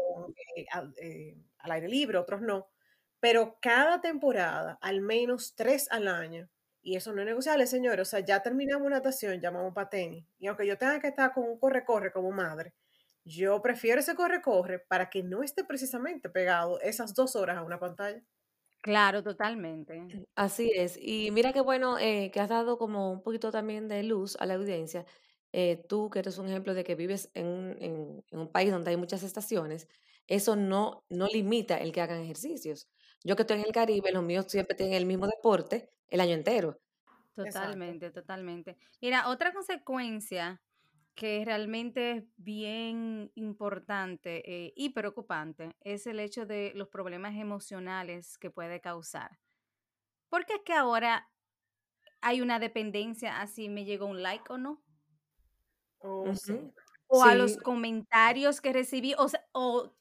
[0.56, 0.64] eh,
[1.02, 2.70] eh, al, aire libre, otros no.
[3.20, 6.48] Pero cada temporada, al menos tres al año,
[6.80, 8.08] y eso no es negociable, señores.
[8.08, 10.24] O sea, ya terminamos natación, llamamos para tenis.
[10.38, 12.72] Y aunque yo tenga que estar con un corre-corre como madre,
[13.28, 17.78] yo prefiero ese corre-corre para que no esté precisamente pegado esas dos horas a una
[17.78, 18.22] pantalla.
[18.80, 20.26] Claro, totalmente.
[20.34, 20.98] Así es.
[21.00, 24.46] Y mira qué bueno eh, que has dado como un poquito también de luz a
[24.46, 25.04] la audiencia.
[25.52, 28.90] Eh, tú, que eres un ejemplo de que vives en un, en, un país donde
[28.90, 29.88] hay muchas estaciones,
[30.26, 32.88] eso no, no limita el que hagan ejercicios.
[33.24, 36.34] Yo que estoy en el Caribe, los míos siempre tienen el mismo deporte el año
[36.34, 36.80] entero.
[37.34, 38.76] Totalmente, totalmente.
[39.00, 40.60] Mira, otra consecuencia
[41.18, 48.38] que realmente es bien importante eh, y preocupante es el hecho de los problemas emocionales
[48.38, 49.40] que puede causar.
[50.28, 51.28] Porque es que ahora
[52.20, 54.80] hay una dependencia a si me llegó un like o no.
[55.98, 56.32] Oh,
[57.08, 59.96] o a los comentarios que recibí, o, o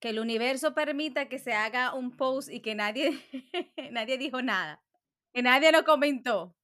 [0.00, 3.20] que el universo permita que se haga un post y que nadie,
[3.92, 4.82] nadie dijo nada,
[5.34, 6.56] que nadie lo comentó.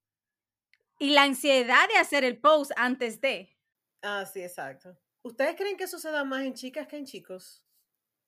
[0.98, 3.59] Y la ansiedad de hacer el post antes de.
[4.02, 4.96] Ah, sí, exacto.
[5.22, 7.62] ¿Ustedes creen que eso se da más en chicas que en chicos?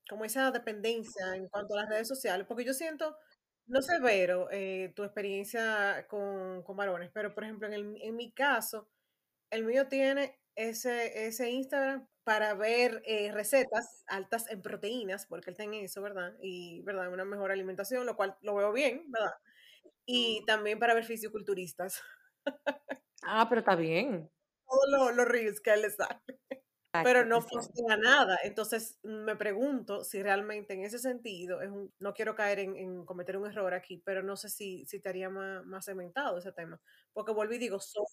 [0.09, 3.17] Como esa dependencia en cuanto a las redes sociales, porque yo siento,
[3.67, 8.17] no sé, Vero, eh, tu experiencia con, con, varones, pero por ejemplo, en, el, en
[8.17, 8.91] mi caso,
[9.51, 15.57] el mío tiene ese, ese Instagram para ver eh, recetas altas en proteínas, porque él
[15.57, 16.35] tiene eso, ¿verdad?
[16.43, 17.13] Y, ¿verdad?
[17.13, 19.35] Una mejor alimentación, lo cual lo veo bien, ¿verdad?
[20.07, 22.03] Y también para ver fisioculturistas.
[23.23, 24.31] ah, pero está bien
[24.73, 26.21] todos los, reels que él le sale.
[26.93, 28.39] pero no funciona nada.
[28.45, 33.37] Entonces me pregunto si realmente en ese sentido, es un, no quiero caer en, cometer
[33.37, 36.81] un error aquí, pero no sé si, si estaría más, más cementado ese tema.
[37.13, 38.05] Porque vuelvo y digo, soy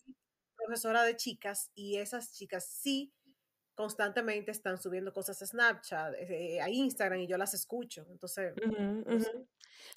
[0.56, 3.14] profesora de chicas y esas chicas sí
[3.80, 8.06] constantemente están subiendo cosas a Snapchat, eh, a Instagram y yo las escucho.
[8.10, 8.54] Entonces,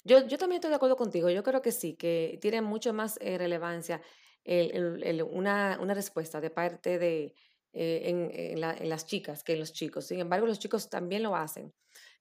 [0.05, 1.29] Yo, yo también estoy de acuerdo contigo.
[1.29, 4.01] Yo creo que sí, que tiene mucho más eh, relevancia
[4.45, 7.33] una, una, respuesta de parte de
[7.73, 10.05] eh, en, las chicas que en los chicos.
[10.05, 11.73] Sin embargo, los chicos también lo hacen,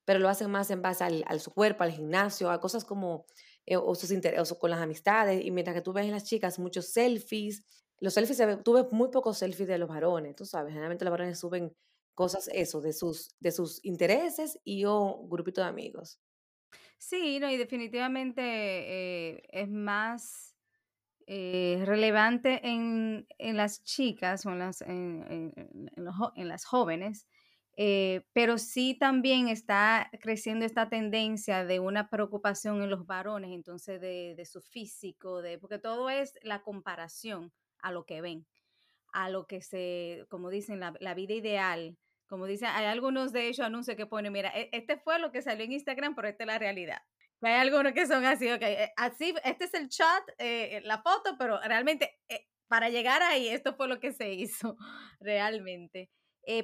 [0.05, 3.27] pero lo hacen más en base al, su cuerpo, al gimnasio, a cosas como
[3.67, 5.45] eh, o sus intereses, con las amistades.
[5.45, 7.65] Y mientras que tú ves en las chicas muchos selfies,
[7.99, 11.39] los selfies, tú ves muy pocos selfies de los varones, tú sabes, generalmente los varones
[11.39, 11.75] suben
[12.15, 16.19] cosas, eso, de sus, de sus intereses y un grupito de amigos.
[16.99, 20.52] Sí, no, y definitivamente eh, es más
[21.27, 25.53] eh, relevante en, las chicas o en las, en,
[26.37, 27.27] las jóvenes,
[27.77, 34.01] eh, pero sí también está creciendo esta tendencia de una preocupación en los varones, entonces
[34.01, 38.47] de, su físico, de, porque todo es la comparación a lo que ven,
[39.13, 41.97] a lo que se, como dicen, la, la vida ideal.
[42.27, 45.43] Como dicen, hay algunos de ellos anuncios que ponen, mira, e, este fue lo que
[45.43, 47.03] salió en Instagram, pero esta es la realidad.
[47.43, 51.37] Hay algunos que son así, ok, eh, así, este es el chat, eh, la foto,
[51.39, 54.77] pero realmente eh, para llegar ahí, esto fue lo que se hizo
[55.21, 56.11] realmente.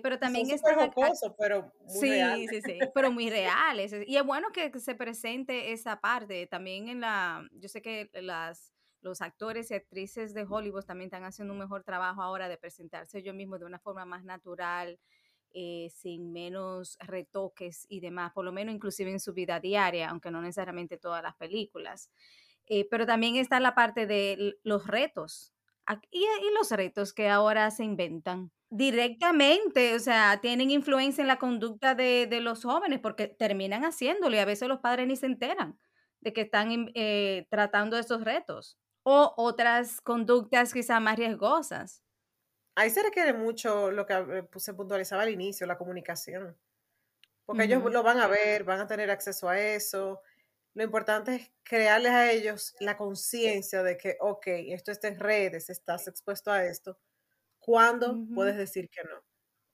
[0.03, 2.47] pero también es jocoso, pero muy sí, real.
[2.49, 3.93] Sí, sí, pero muy reales.
[4.07, 6.47] Y es bueno que se presente esa parte.
[6.47, 11.25] También en la, yo sé que las, los actores y actrices de Hollywood también están
[11.25, 14.99] haciendo un mejor trabajo ahora de presentarse ellos mismos de una forma más natural,
[15.53, 20.31] eh, sin menos retoques y demás, por lo menos inclusive en su vida diaria, aunque
[20.31, 22.11] no necesariamente todas las películas.
[22.67, 25.55] Eh, pero también está la parte de los retos
[26.11, 31.95] y, los retos que ahora se inventan directamente, o sea, tienen influencia en la conducta
[31.95, 35.79] de, los jóvenes porque terminan haciéndolo y a veces los padres ni se enteran
[36.21, 42.03] de que están eh, tratando esos retos o otras conductas quizá más riesgosas.
[42.79, 46.57] Ahí se requiere mucho lo que eh, se puntualizaba al inicio, la comunicación.
[47.45, 50.23] Porque ellos lo van a ver, van a tener acceso a eso.
[50.75, 55.71] Lo importante es crearles a ellos la conciencia de que, ok, esto está en redes,
[55.71, 56.97] estás expuesto a esto.
[57.59, 59.25] ¿Cuándo puedes decir que no?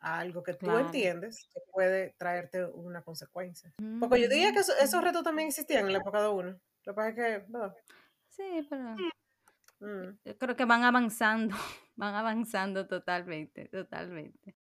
[0.00, 3.70] A algo que tú entiendes que puede traerte una consecuencia.
[4.00, 6.50] Porque yo diría que esos retos también existían en la época de uno.
[6.84, 7.46] Lo que pasa es que,
[8.30, 8.94] Sí, pero
[9.84, 10.16] Mm.
[10.24, 11.56] Yo creo que van avanzando,
[11.96, 14.54] van avanzando totalmente, totalmente.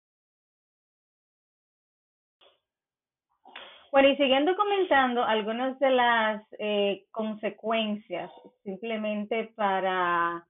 [3.91, 8.31] Bueno, y siguiendo comentando algunas de las eh, consecuencias,
[8.63, 10.47] simplemente para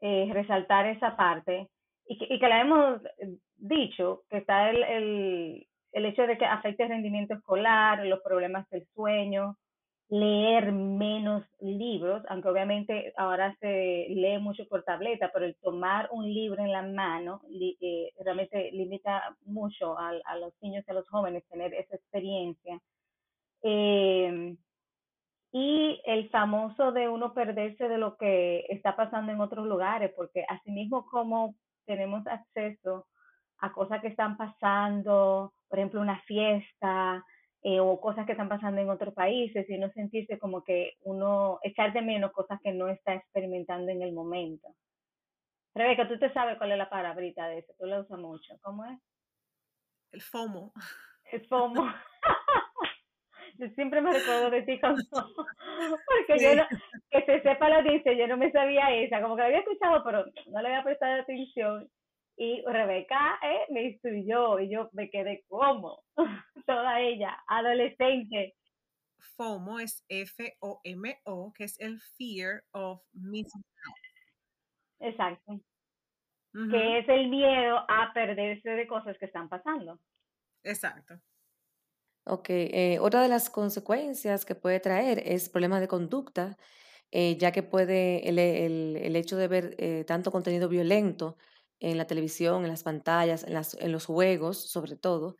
[0.00, 1.68] eh, resaltar esa parte,
[2.08, 3.00] y que, y que la hemos
[3.56, 8.68] dicho, que está el, el, el hecho de que afecte el rendimiento escolar, los problemas
[8.70, 9.56] del sueño,
[10.08, 16.32] leer menos libros, aunque obviamente ahora se lee mucho por tableta, pero el tomar un
[16.32, 21.44] libro en la mano eh, realmente limita mucho a, los niños y a los jóvenes
[21.48, 22.80] tener esa experiencia.
[23.62, 24.56] Eh,
[25.52, 30.44] y el famoso de uno perderse de lo que está pasando en otros lugares, porque
[30.48, 31.54] asimismo como
[31.86, 33.06] tenemos acceso
[33.58, 37.24] a cosas que están pasando, por ejemplo, una fiesta,
[37.62, 41.58] eh, o cosas que están pasando en otros países y no sentirse como que uno
[41.62, 44.68] echar de menos cosas que no está experimentando en el momento.
[45.74, 48.54] Rebeca, tú te sabes cuál es la palabrita de eso, tú la usas mucho.
[48.62, 48.98] ¿Cómo es?
[50.12, 50.72] El FOMO.
[51.32, 51.84] El FOMO.
[53.58, 56.66] yo siempre me recuerdo de ti cuando, porque yo no,
[57.10, 60.02] que se sepa la audiencia, yo no me sabía esa, como que la había escuchado,
[60.04, 61.88] pero no le había prestado atención.
[62.36, 66.02] Y Rebeca eh, me instruyó y yo me quedé como
[66.66, 68.54] toda ella, adolescente.
[69.36, 75.10] FOMO es F-O-M-O, que es el fear of missing out.
[75.12, 75.60] Exacto.
[76.52, 79.98] Que es el miedo a perderse de cosas que están pasando.
[80.62, 81.20] Exacto.
[82.24, 86.56] Ok, eh, otra de las consecuencias que puede traer es problemas de conducta,
[87.12, 91.36] eh, ya que puede el, el, hecho de ver eh, tanto contenido violento
[91.80, 95.36] en la televisión, en las pantallas, en, las, en los juegos, sobre todo,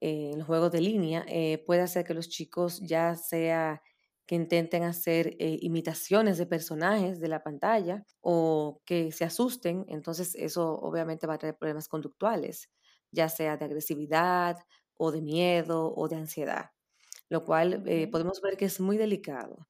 [0.00, 1.24] en los juegos de línea,
[1.66, 3.82] puede hacer que los chicos ya sea
[4.26, 10.74] que intenten hacer imitaciones de personajes de la pantalla o que se asusten, entonces eso
[10.80, 12.70] obviamente va a traer problemas conductuales,
[13.10, 14.58] ya sea de agresividad
[14.94, 16.70] o de miedo o de ansiedad,
[17.28, 19.68] lo cual eh, podemos ver que es muy delicado.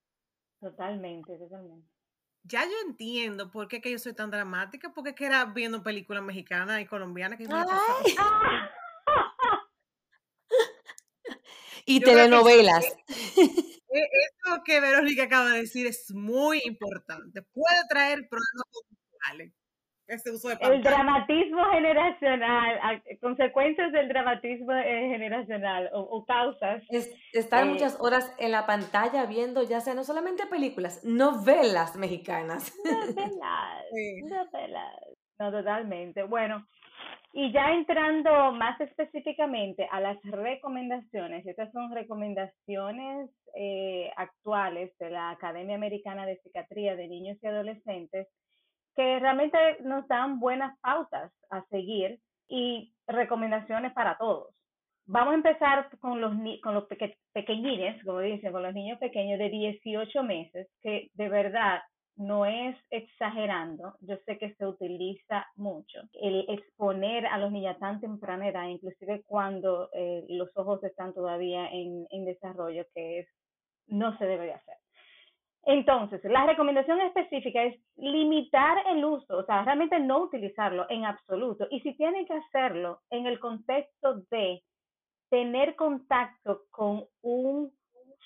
[0.60, 1.90] Totalmente, totalmente.
[2.44, 6.22] Ya yo entiendo por qué que yo soy tan dramática, porque que era viendo películas
[6.22, 7.44] mexicanas y colombianas que
[11.86, 12.84] y telenovelas.
[13.94, 17.42] E, eso que Verónica acaba de decir es muy importante.
[17.42, 18.66] Puede traer problemas
[20.20, 26.82] conductuales el dramatismo generacional, consecuencias del dramatismo eh, generacional o, causas.
[27.32, 32.72] estar eh, muchas horas en la pantalla viendo ya sea no solamente películas, novelas mexicanas.
[32.84, 33.84] Novelas,
[34.22, 35.00] novelas.
[35.38, 36.22] No, totalmente.
[36.24, 36.66] Bueno,
[37.32, 45.30] y ya entrando más específicamente a las recomendaciones, estas son recomendaciones eh, actuales de la
[45.30, 48.28] Academia Americana de Psiquiatría de Niños y Adolescentes
[48.94, 54.54] que realmente nos dan buenas pautas a seguir y recomendaciones para todos.
[55.06, 56.84] Vamos a empezar con los, con los
[57.32, 61.80] pequeñines, como dicen, con los niños pequeños de 18 meses, que de verdad
[62.16, 68.00] no es exagerando, yo sé que se utiliza mucho, el exponer a los niños tan
[68.00, 73.28] temprana edad, inclusive cuando eh, los ojos están todavía en, en desarrollo, que es,
[73.86, 74.76] no se debe de hacer.
[75.64, 81.68] Entonces, la recomendación específica es limitar el uso, o sea, realmente no utilizarlo en absoluto.
[81.70, 84.62] Y si tienen que hacerlo en el contexto de
[85.30, 87.72] tener contacto con un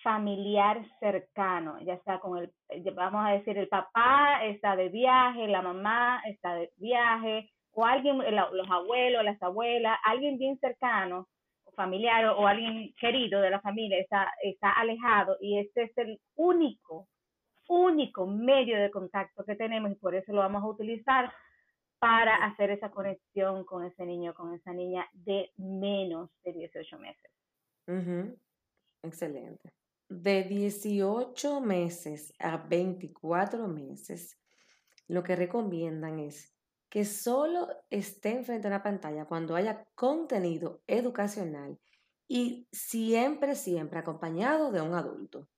[0.02, 2.52] familiar cercano, ya sea con el,
[2.94, 8.18] vamos a decir, el papá está de viaje, la mamá está de viaje, o alguien,
[8.18, 11.28] los abuelos, las abuelas, alguien bien cercano,
[11.74, 17.06] familiar o, alguien querido de la familia está, está alejado y este es el único
[17.68, 21.32] único medio de contacto que tenemos y por eso lo vamos a utilizar
[21.98, 27.30] para hacer esa conexión con ese niño, con esa niña de menos de 18 meses.
[29.02, 29.70] Excelente.
[30.08, 34.38] De 18 meses a 24 meses,
[35.08, 36.52] lo que recomiendan es
[36.88, 41.78] que solo esté frente a una pantalla cuando haya contenido educacional
[42.28, 45.48] y siempre, siempre acompañado de un adulto.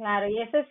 [0.00, 0.66] Claro, y eso es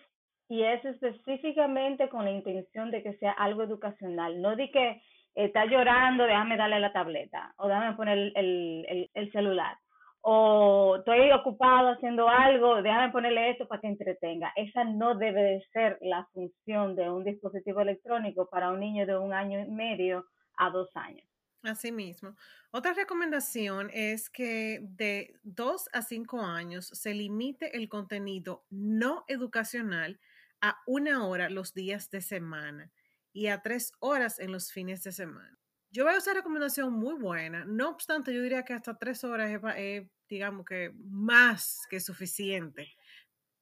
[0.49, 5.03] y eso específicamente con la intención de que sea algo educacional, no de que
[5.35, 9.77] está llorando, déjame darle la tableta o déjame poner el, el, celular
[10.21, 14.51] o estoy ocupado haciendo algo, déjame ponerle esto para que entretenga.
[14.55, 19.15] Esa no debe de ser la función de un dispositivo electrónico para un niño de
[19.15, 20.25] un año y medio
[20.58, 21.29] a dos años.
[21.63, 22.35] Así mismo.
[22.71, 30.19] Otra recomendación es que de 2 a 5 años se limite el contenido no educacional
[30.62, 32.91] a una hora los días de semana
[33.33, 35.57] y a tres horas en los fines de semana.
[35.91, 37.65] Yo veo esa recomendación muy buena.
[37.65, 42.93] No obstante, yo diría que hasta tres horas es, digamos que más que suficiente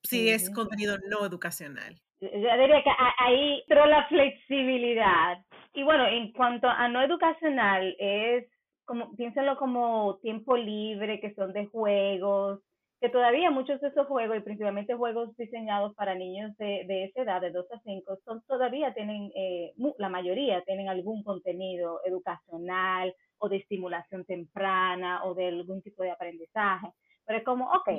[0.03, 2.01] si es contenido no educacional.
[2.19, 5.39] Yo diría que ahí entró la flexibilidad.
[5.73, 8.45] Y bueno, en cuanto a no educacional, es
[8.85, 12.61] como, piénsenlo como tiempo libre, que son de juegos,
[12.99, 17.21] que todavía muchos de esos juegos, y principalmente juegos diseñados para niños de, de esa
[17.21, 23.13] edad, de 2 a 5, son, todavía tienen, eh, la mayoría tienen algún contenido educacional
[23.37, 26.87] o de estimulación temprana o de algún tipo de aprendizaje.
[27.25, 27.89] Pero es como, ok,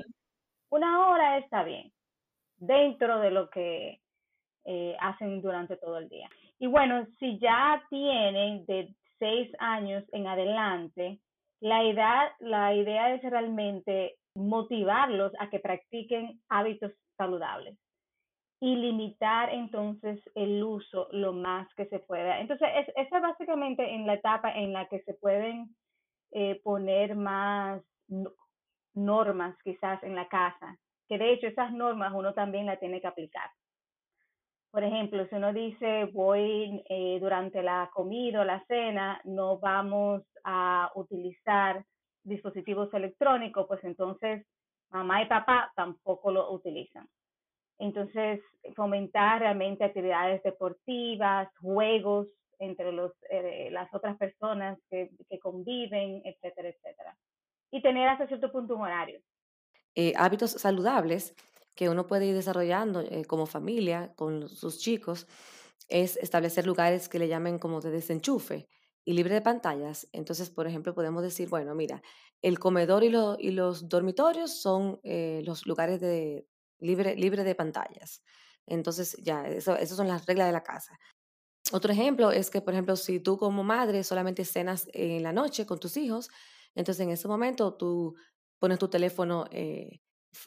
[0.70, 1.92] una hora está bien,
[2.56, 4.00] dentro de lo que
[4.70, 6.28] eh, hacen durante todo el día.
[6.58, 11.20] Y bueno, si ya tienen de 6 años en adelante,
[11.60, 17.78] la edad, la idea es realmente motivarlos a que practiquen hábitos saludables
[18.60, 22.38] y limitar entonces el uso lo más que se pueda.
[22.38, 25.74] Entonces, es, esa es básicamente en la etapa en la que se pueden
[26.32, 27.80] eh, poner más
[28.92, 30.76] normas quizás en la casa,
[31.08, 33.48] que de hecho esas normas uno también las tiene que aplicar.
[34.70, 40.22] Por ejemplo, si uno dice voy eh, durante la comida o la cena, no vamos
[40.44, 41.84] a utilizar
[42.22, 44.46] dispositivos electrónicos, pues entonces
[44.90, 47.08] mamá y papá tampoco lo utilizan.
[47.78, 48.40] Entonces,
[48.74, 52.26] fomentar realmente actividades deportivas, juegos
[52.58, 57.16] entre los, eh, las otras personas que, que, conviven, etcétera, etcétera.
[57.70, 59.20] Y tener hasta cierto punto un horario.
[59.94, 61.34] Eh, hábitos saludables
[61.78, 65.28] que uno puede ir desarrollando eh, como familia con sus chicos
[65.86, 68.66] es establecer lugares que le llamen como de desenchufe
[69.04, 70.08] y libre de pantallas.
[70.10, 72.02] Entonces, por ejemplo, podemos decir, bueno, mira,
[72.42, 76.48] el comedor y, y los dormitorios son los lugares de,
[76.80, 78.24] libre, libre de pantallas.
[78.66, 80.98] Entonces, ya, eso, esas son las reglas de la casa.
[81.70, 85.64] Otro ejemplo es que, por ejemplo, si tú como madre solamente cenas en la noche
[85.64, 86.28] con tus hijos,
[86.74, 88.16] entonces en ese momento tú
[88.58, 90.00] pones tu teléfono eh,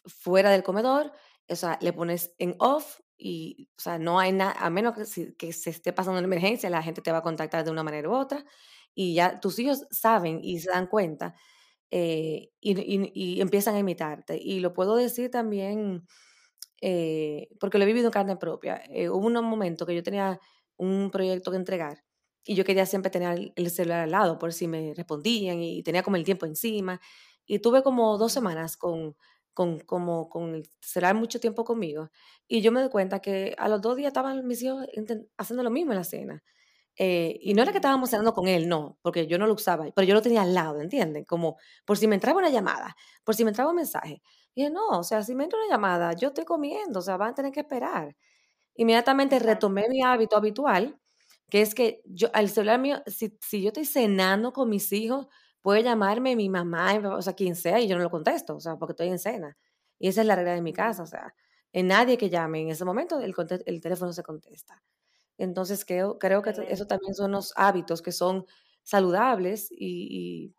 [0.05, 1.11] fuera del comedor,
[1.49, 5.35] o sea, le pones en off y, o sea, no hay nada, a menos que,
[5.35, 8.09] que se esté pasando una emergencia, la gente te va a contactar de una manera
[8.09, 8.45] u otra
[8.93, 11.35] y ya tus hijos saben y se dan cuenta
[11.91, 14.37] eh, y, empiezan a imitarte.
[14.41, 16.07] Y lo puedo decir también
[16.81, 18.81] eh, porque lo he vivido en carne propia.
[18.89, 20.39] Eh, hubo un momento que yo tenía
[20.77, 22.03] un proyecto que entregar
[22.45, 26.03] y yo quería siempre tener el celular al lado por si me respondían y tenía
[26.03, 27.01] como el tiempo encima.
[27.45, 29.15] Y tuve como dos semanas con,
[29.53, 32.09] con, como, con celular mucho tiempo conmigo.
[32.47, 34.85] Y yo me doy cuenta que a los dos días estaban mis hijos
[35.37, 36.43] haciendo lo mismo en la cena.
[36.97, 39.85] Eh, y no era que estábamos cenando con él, no, porque yo no lo usaba,
[39.95, 41.23] pero yo lo tenía al lado, ¿entienden?
[41.25, 44.21] Como por si me entraba una llamada, por si me entraba un mensaje.
[44.53, 47.17] Y dije, no, o sea, si me entra una llamada, yo estoy comiendo, o sea,
[47.17, 48.15] van a tener que esperar.
[48.75, 50.99] Inmediatamente retomé mi hábito habitual,
[51.49, 55.27] que es que yo, al celular mío, si, si yo estoy cenando con mis hijos,
[55.61, 58.77] puede llamarme mi mamá, o sea, quien sea, y yo no lo contesto, o sea,
[58.77, 59.57] porque estoy en cena.
[59.99, 61.33] Y esa es la regla de mi casa, o sea,
[61.73, 63.33] en nadie que llame en ese momento, el,
[63.65, 64.81] el teléfono se contesta.
[65.37, 68.45] Entonces creo, creo que eso también son los hábitos que son
[68.83, 70.53] saludables y,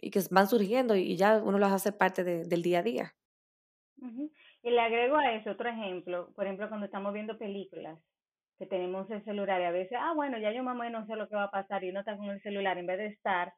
[0.00, 3.14] y, que van surgiendo y ya uno los hace parte del día a día.
[4.62, 7.98] Y le agrego a eso otro ejemplo, por ejemplo, cuando estamos viendo películas,
[8.58, 11.28] que tenemos el celular y a veces, ah, bueno, ya yo mamá no sé lo
[11.28, 13.52] que va a pasar y uno está con el celular en vez de estar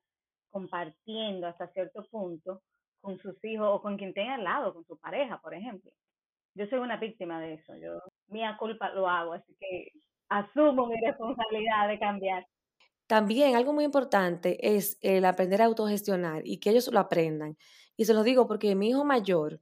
[0.51, 2.63] compartiendo hasta cierto punto
[3.01, 5.91] con sus hijos o con quien tenga al lado, con su pareja, por ejemplo.
[6.55, 9.93] Yo soy una víctima de eso, yo, mía culpa lo hago, así que
[10.29, 12.47] asumo mi responsabilidad de cambiar.
[13.07, 17.57] También algo muy importante es el aprender a autogestionar y que ellos lo aprendan.
[17.97, 19.61] Y se lo digo porque mi hijo mayor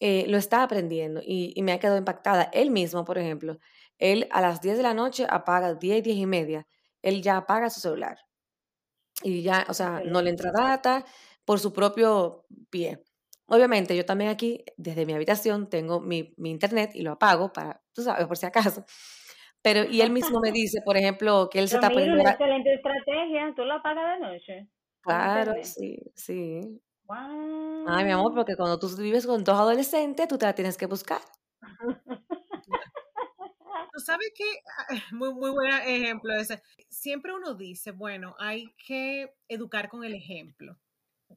[0.00, 2.44] eh, lo está aprendiendo y, me ha quedado impactada.
[2.52, 3.58] Él mismo, por ejemplo,
[3.98, 6.66] él a las 10 de la noche apaga, 10, 10 y media,
[7.02, 8.18] él ya apaga su celular.
[9.22, 11.04] Y ya, o sea, no le entra data
[11.44, 13.02] por su propio pie.
[13.46, 17.82] Obviamente, yo también aquí, desde mi habitación, tengo mi, mi internet y lo apago para,
[17.92, 18.84] tú sabes, por si acaso.
[19.62, 22.20] Pero, y él mismo me dice, por ejemplo, que él se está poniendo...
[22.20, 24.68] una excelente estrategia, tú lo apagas de noche.
[25.02, 26.80] Claro, sí, sí.
[27.08, 30.86] Ay, mi amor, porque cuando tú vives con dos adolescentes, tú te la tienes que
[30.86, 31.20] buscar.
[33.92, 34.44] Tú sabes que,
[35.12, 36.62] muy, muy buen ejemplo ese.
[36.88, 40.78] Siempre uno dice, bueno, hay que educar con el ejemplo.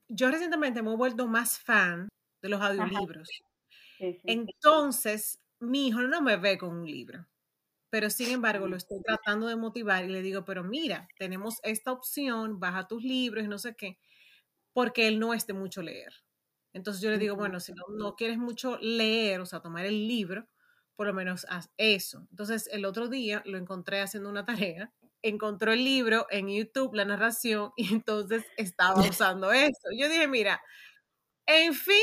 [0.08, 2.10] Yo recientemente me he vuelto más fan
[2.42, 3.30] de los audiolibros.
[4.00, 7.28] Entonces, mi hijo no me ve con un libro
[7.96, 11.94] pero sin embargo lo estoy tratando de motivar y le digo, pero mira, tenemos esta
[11.94, 14.00] opción, baja tus libros y no sé qué,
[14.74, 16.14] porque él no es de mucho leer.
[16.74, 20.10] Entonces yo le digo, bueno, si no, no quieres mucho leer, o sea, tomar el
[20.10, 20.46] libro,
[20.96, 22.28] por lo menos haz eso.
[22.32, 24.92] Entonces el otro día lo encontré haciendo una tarea,
[25.22, 29.90] encontró el libro en YouTube, la narración, y entonces estaba usando eso.
[29.98, 30.62] Yo dije, mira,
[31.46, 31.96] en fin,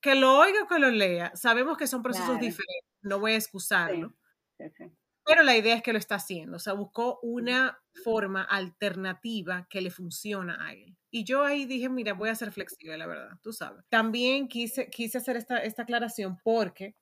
[0.00, 3.36] que lo oiga o que lo lea, sabemos que son procesos diferentes, no voy a
[3.36, 4.14] excusarlo.
[4.58, 4.84] Sí, sí,
[5.28, 9.82] pero la idea es que lo está haciendo, o sea, buscó una forma alternativa que
[9.82, 10.96] le funciona a él.
[11.10, 13.84] Y yo ahí dije, mira, voy a ser flexible, la verdad, tú sabes.
[13.90, 16.96] También quise, quise hacer esta, esta aclaración porque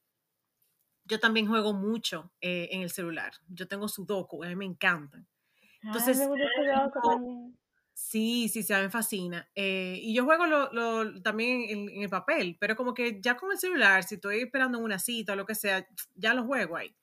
[1.06, 3.32] yo también juego mucho eh, en el celular.
[3.48, 5.26] Yo tengo Sudoku, a mí me encantan.
[5.82, 6.18] Entonces,
[7.98, 9.48] Sí, sí, sí, a mí me fascina.
[9.54, 13.38] Eh, y yo juego lo, lo, también en, en, el papel, pero como que ya
[13.38, 16.76] con el celular, si estoy esperando una cita o lo que sea, ya lo juego
[16.76, 16.94] ahí.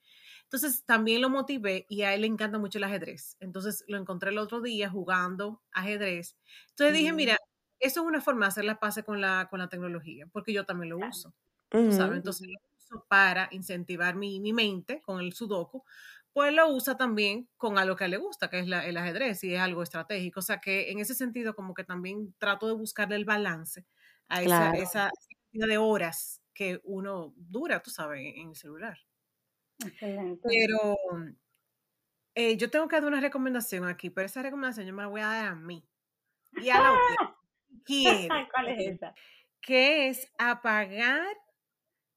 [0.44, 3.38] Entonces también lo motivé y a él le encanta mucho el ajedrez.
[3.40, 6.38] Entonces lo encontré el otro día jugando ajedrez.
[6.70, 7.38] Entonces dije, mira,
[7.80, 10.64] eso es una forma de hacer la paz con la, con la tecnología, porque yo
[10.64, 11.34] también lo uso.
[11.72, 12.60] Entonces lo
[12.94, 15.84] uso para incentivar mi, mi, mente con el sudoku,
[16.34, 19.62] pues lo usa también con algo que le gusta, que es el ajedrez y es
[19.62, 20.40] algo estratégico.
[20.40, 23.86] O sea que en ese sentido como que también trato de buscarle el balance
[24.28, 25.12] a esa, esa,
[25.52, 28.98] cantidad de horas que uno dura, tú sabes, en el celular.
[30.42, 30.98] Pero
[32.36, 35.22] eh, yo tengo que dar una recomendación aquí, pero esa recomendación yo me la voy
[35.22, 35.88] a dar a mí
[36.54, 36.90] y a la
[37.88, 38.50] audiencia.
[38.52, 39.14] ¿Cuál es esa?
[39.62, 41.43] Que es apagar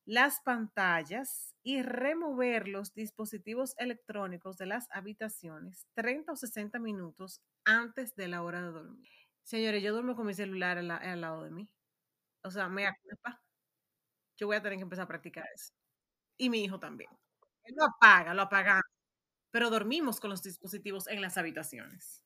[0.07, 8.15] las pantallas y remover los dispositivos electrónicos de las habitaciones 30 o 60 minutos antes
[8.15, 9.11] de la hora de dormir.
[9.43, 11.69] Señores, yo duermo con mi celular al, lado de mí.
[12.45, 13.43] O sea, me acuerda.
[14.37, 15.73] Yo voy a tener que empezar a practicar eso.
[16.39, 17.11] Y mi hijo también.
[17.65, 18.85] Él lo apaga, lo apagamos.
[19.51, 22.25] Pero dormimos con los dispositivos en las habitaciones.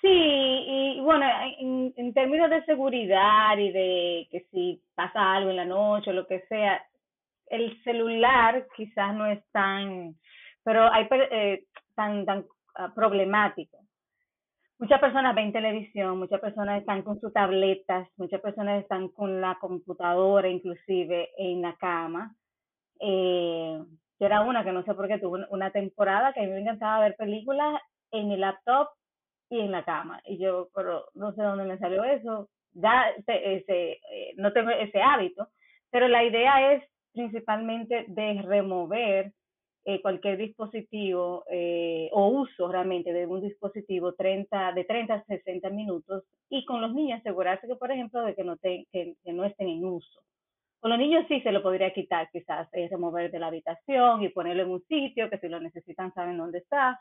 [0.00, 1.26] Sí, y bueno,
[1.58, 6.26] en, términos de seguridad y de que si pasa algo en la noche o lo
[6.26, 6.82] que sea,
[7.48, 10.14] el celular quizás no es tan,
[10.64, 11.64] pero hay eh,
[11.94, 12.44] tan, tan
[12.76, 13.78] ah, problemático.
[14.78, 19.56] Muchas personas ven televisión, muchas personas están con sus tabletas, muchas personas están con la
[19.58, 22.34] computadora inclusive en la cama.
[23.00, 23.82] Eh,
[24.18, 26.60] yo era una que no sé por qué tuve una temporada que a mí me
[26.60, 27.80] encantaba ver películas
[28.12, 28.88] en mi laptop
[29.50, 30.20] y en la cama.
[30.24, 32.48] Y yo, pero no sé dónde me salió eso.
[32.72, 35.48] Ya ese, eh, no tengo ese hábito,
[35.90, 39.32] pero la idea es principalmente de remover
[39.88, 45.70] eh, cualquier dispositivo eh, o uso realmente de un dispositivo 30, de 30 a 60
[45.70, 49.44] minutos y con los niños asegurarse que, por ejemplo, de que no, te, que, no
[49.44, 50.20] estén en uso.
[50.80, 54.28] Con los niños sí se lo podría quitar, quizás es remover de la habitación y
[54.30, 57.00] ponerlo en un sitio que si lo necesitan saben dónde está.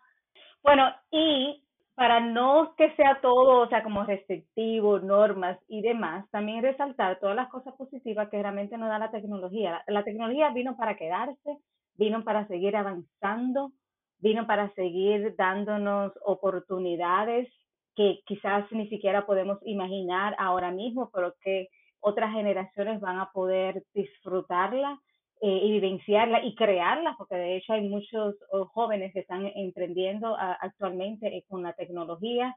[0.62, 1.65] Bueno, y
[1.96, 7.38] para no que sea todo, o sea, como restrictivo, normas y demás, también resaltar todas
[7.38, 9.82] las cosas positivas que realmente nos da la tecnología.
[9.88, 11.58] La, tecnología vino para quedarse,
[11.96, 13.72] vino para seguir avanzando,
[14.20, 17.48] vino para seguir dándonos oportunidades
[17.96, 21.70] que quizás ni siquiera podemos imaginar ahora mismo, pero que
[22.02, 25.00] otras generaciones van a poder disfrutarla
[25.42, 30.36] eh, y vivenciarla y crearla, porque de hecho hay muchos oh, jóvenes que están emprendiendo
[30.38, 32.56] actualmente eh, con la tecnología.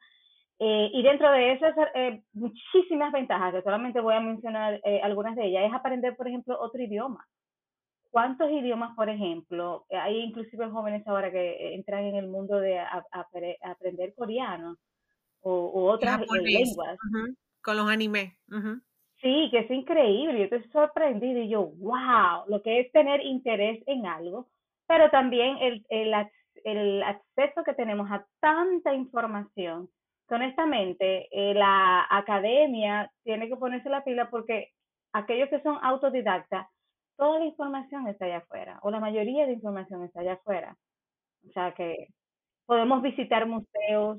[0.61, 1.75] Eh, y dentro de esas
[2.33, 6.81] muchísimas ventajas, que solamente voy a mencionar algunas de ellas, es aprender, por ejemplo, otro
[6.83, 7.27] idioma.
[8.11, 9.85] ¿Cuántos idiomas, por ejemplo?
[9.91, 12.79] Hay inclusive jóvenes ahora que entran en el mundo de
[13.63, 14.77] aprender coreano
[15.43, 16.97] o, otras lenguas.
[17.61, 18.35] Con los animes.
[19.21, 20.39] Sí, que es increíble.
[20.39, 24.49] Yo estoy sorprendida y yo, wow, lo que es tener interés en algo,
[24.87, 26.15] pero también el, el,
[26.65, 29.89] el acceso que tenemos a tanta información.
[30.29, 34.71] Que honestamente, eh, la academia tiene que ponerse la pila porque
[35.13, 36.69] aquellos que son autodidactas,
[37.17, 40.77] toda la información está allá afuera, o la mayoría de información está allá afuera.
[41.49, 42.09] O sea que
[42.67, 44.19] podemos visitar museos,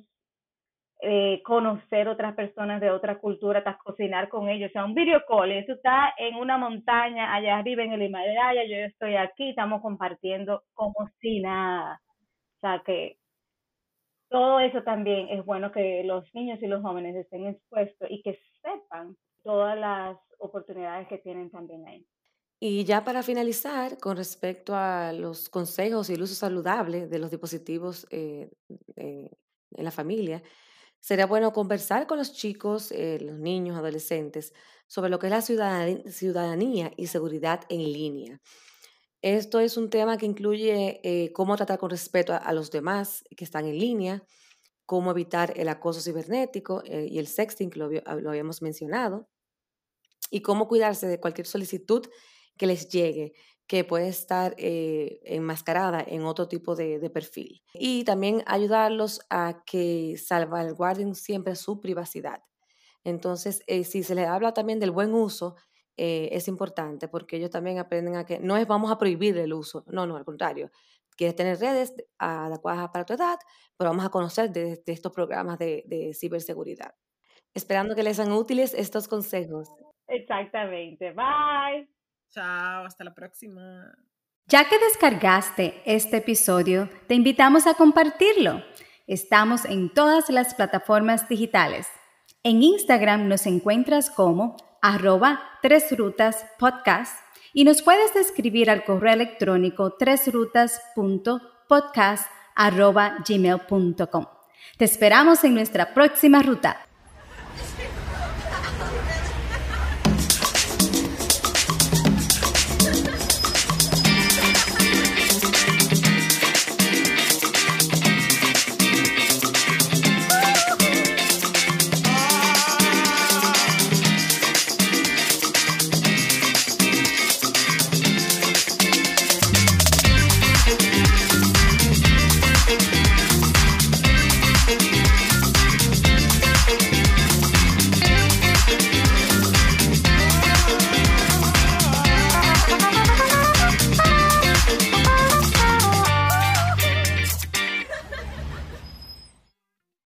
[1.01, 5.21] eh, conocer otras personas de otra cultura, estás cocinar con ellos, o sea, un video
[5.25, 9.81] call, eso está en una montaña allá arriba en el Himalaya, yo estoy aquí, estamos
[9.81, 12.01] compartiendo como si nada.
[12.57, 13.17] O sea que
[14.27, 18.37] todo eso también es bueno que los niños y los jóvenes estén expuestos y que
[18.61, 22.05] sepan todas las oportunidades que tienen también ahí.
[22.59, 27.31] Y ya para finalizar, con respecto a los consejos y el uso saludable de los
[27.31, 28.49] dispositivos eh,
[28.97, 30.43] en la familia,
[30.99, 34.53] Sería bueno conversar con los chicos, eh, los niños, adolescentes,
[34.87, 35.41] sobre lo que es la
[36.11, 38.41] ciudadanía y seguridad en línea.
[39.21, 43.43] Esto es un tema que incluye eh, cómo tratar con respeto a, los demás que
[43.43, 44.23] están en línea,
[44.85, 47.89] cómo evitar el acoso cibernético eh, y el sexting, lo
[48.29, 49.29] habíamos mencionado,
[50.31, 52.07] y cómo cuidarse de cualquier solicitud
[52.57, 53.33] que les llegue,
[53.69, 57.61] que puede estar eh, enmascarada en otro tipo de, perfil.
[57.75, 62.41] Y también ayudarlos a que salvaguarden siempre su privacidad.
[63.03, 65.55] Entonces, eh, si se les habla también del buen uso,
[65.97, 69.53] eh, es importante porque ellos también aprenden a que no es vamos a prohibir el
[69.53, 70.71] uso, no, no, al contrario.
[71.15, 73.37] Quieres tener redes adecuadas para tu edad,
[73.77, 76.95] pero vamos a conocer de, estos programas de, de ciberseguridad.
[77.53, 79.69] Esperando que les sean útiles estos consejos.
[80.07, 81.11] Exactamente.
[81.11, 81.98] Bye.
[82.29, 83.93] Chao, hasta la próxima.
[84.47, 88.63] Ya que descargaste este episodio, te invitamos a compartirlo.
[89.07, 91.87] Estamos en todas las plataformas digitales.
[92.43, 97.13] En Instagram nos encuentras como arroba tres rutas podcast
[97.53, 104.25] y nos puedes escribir al correo electrónico tresrutas.podcast arroba gmail.com.
[104.77, 106.88] Te esperamos en nuestra próxima ruta.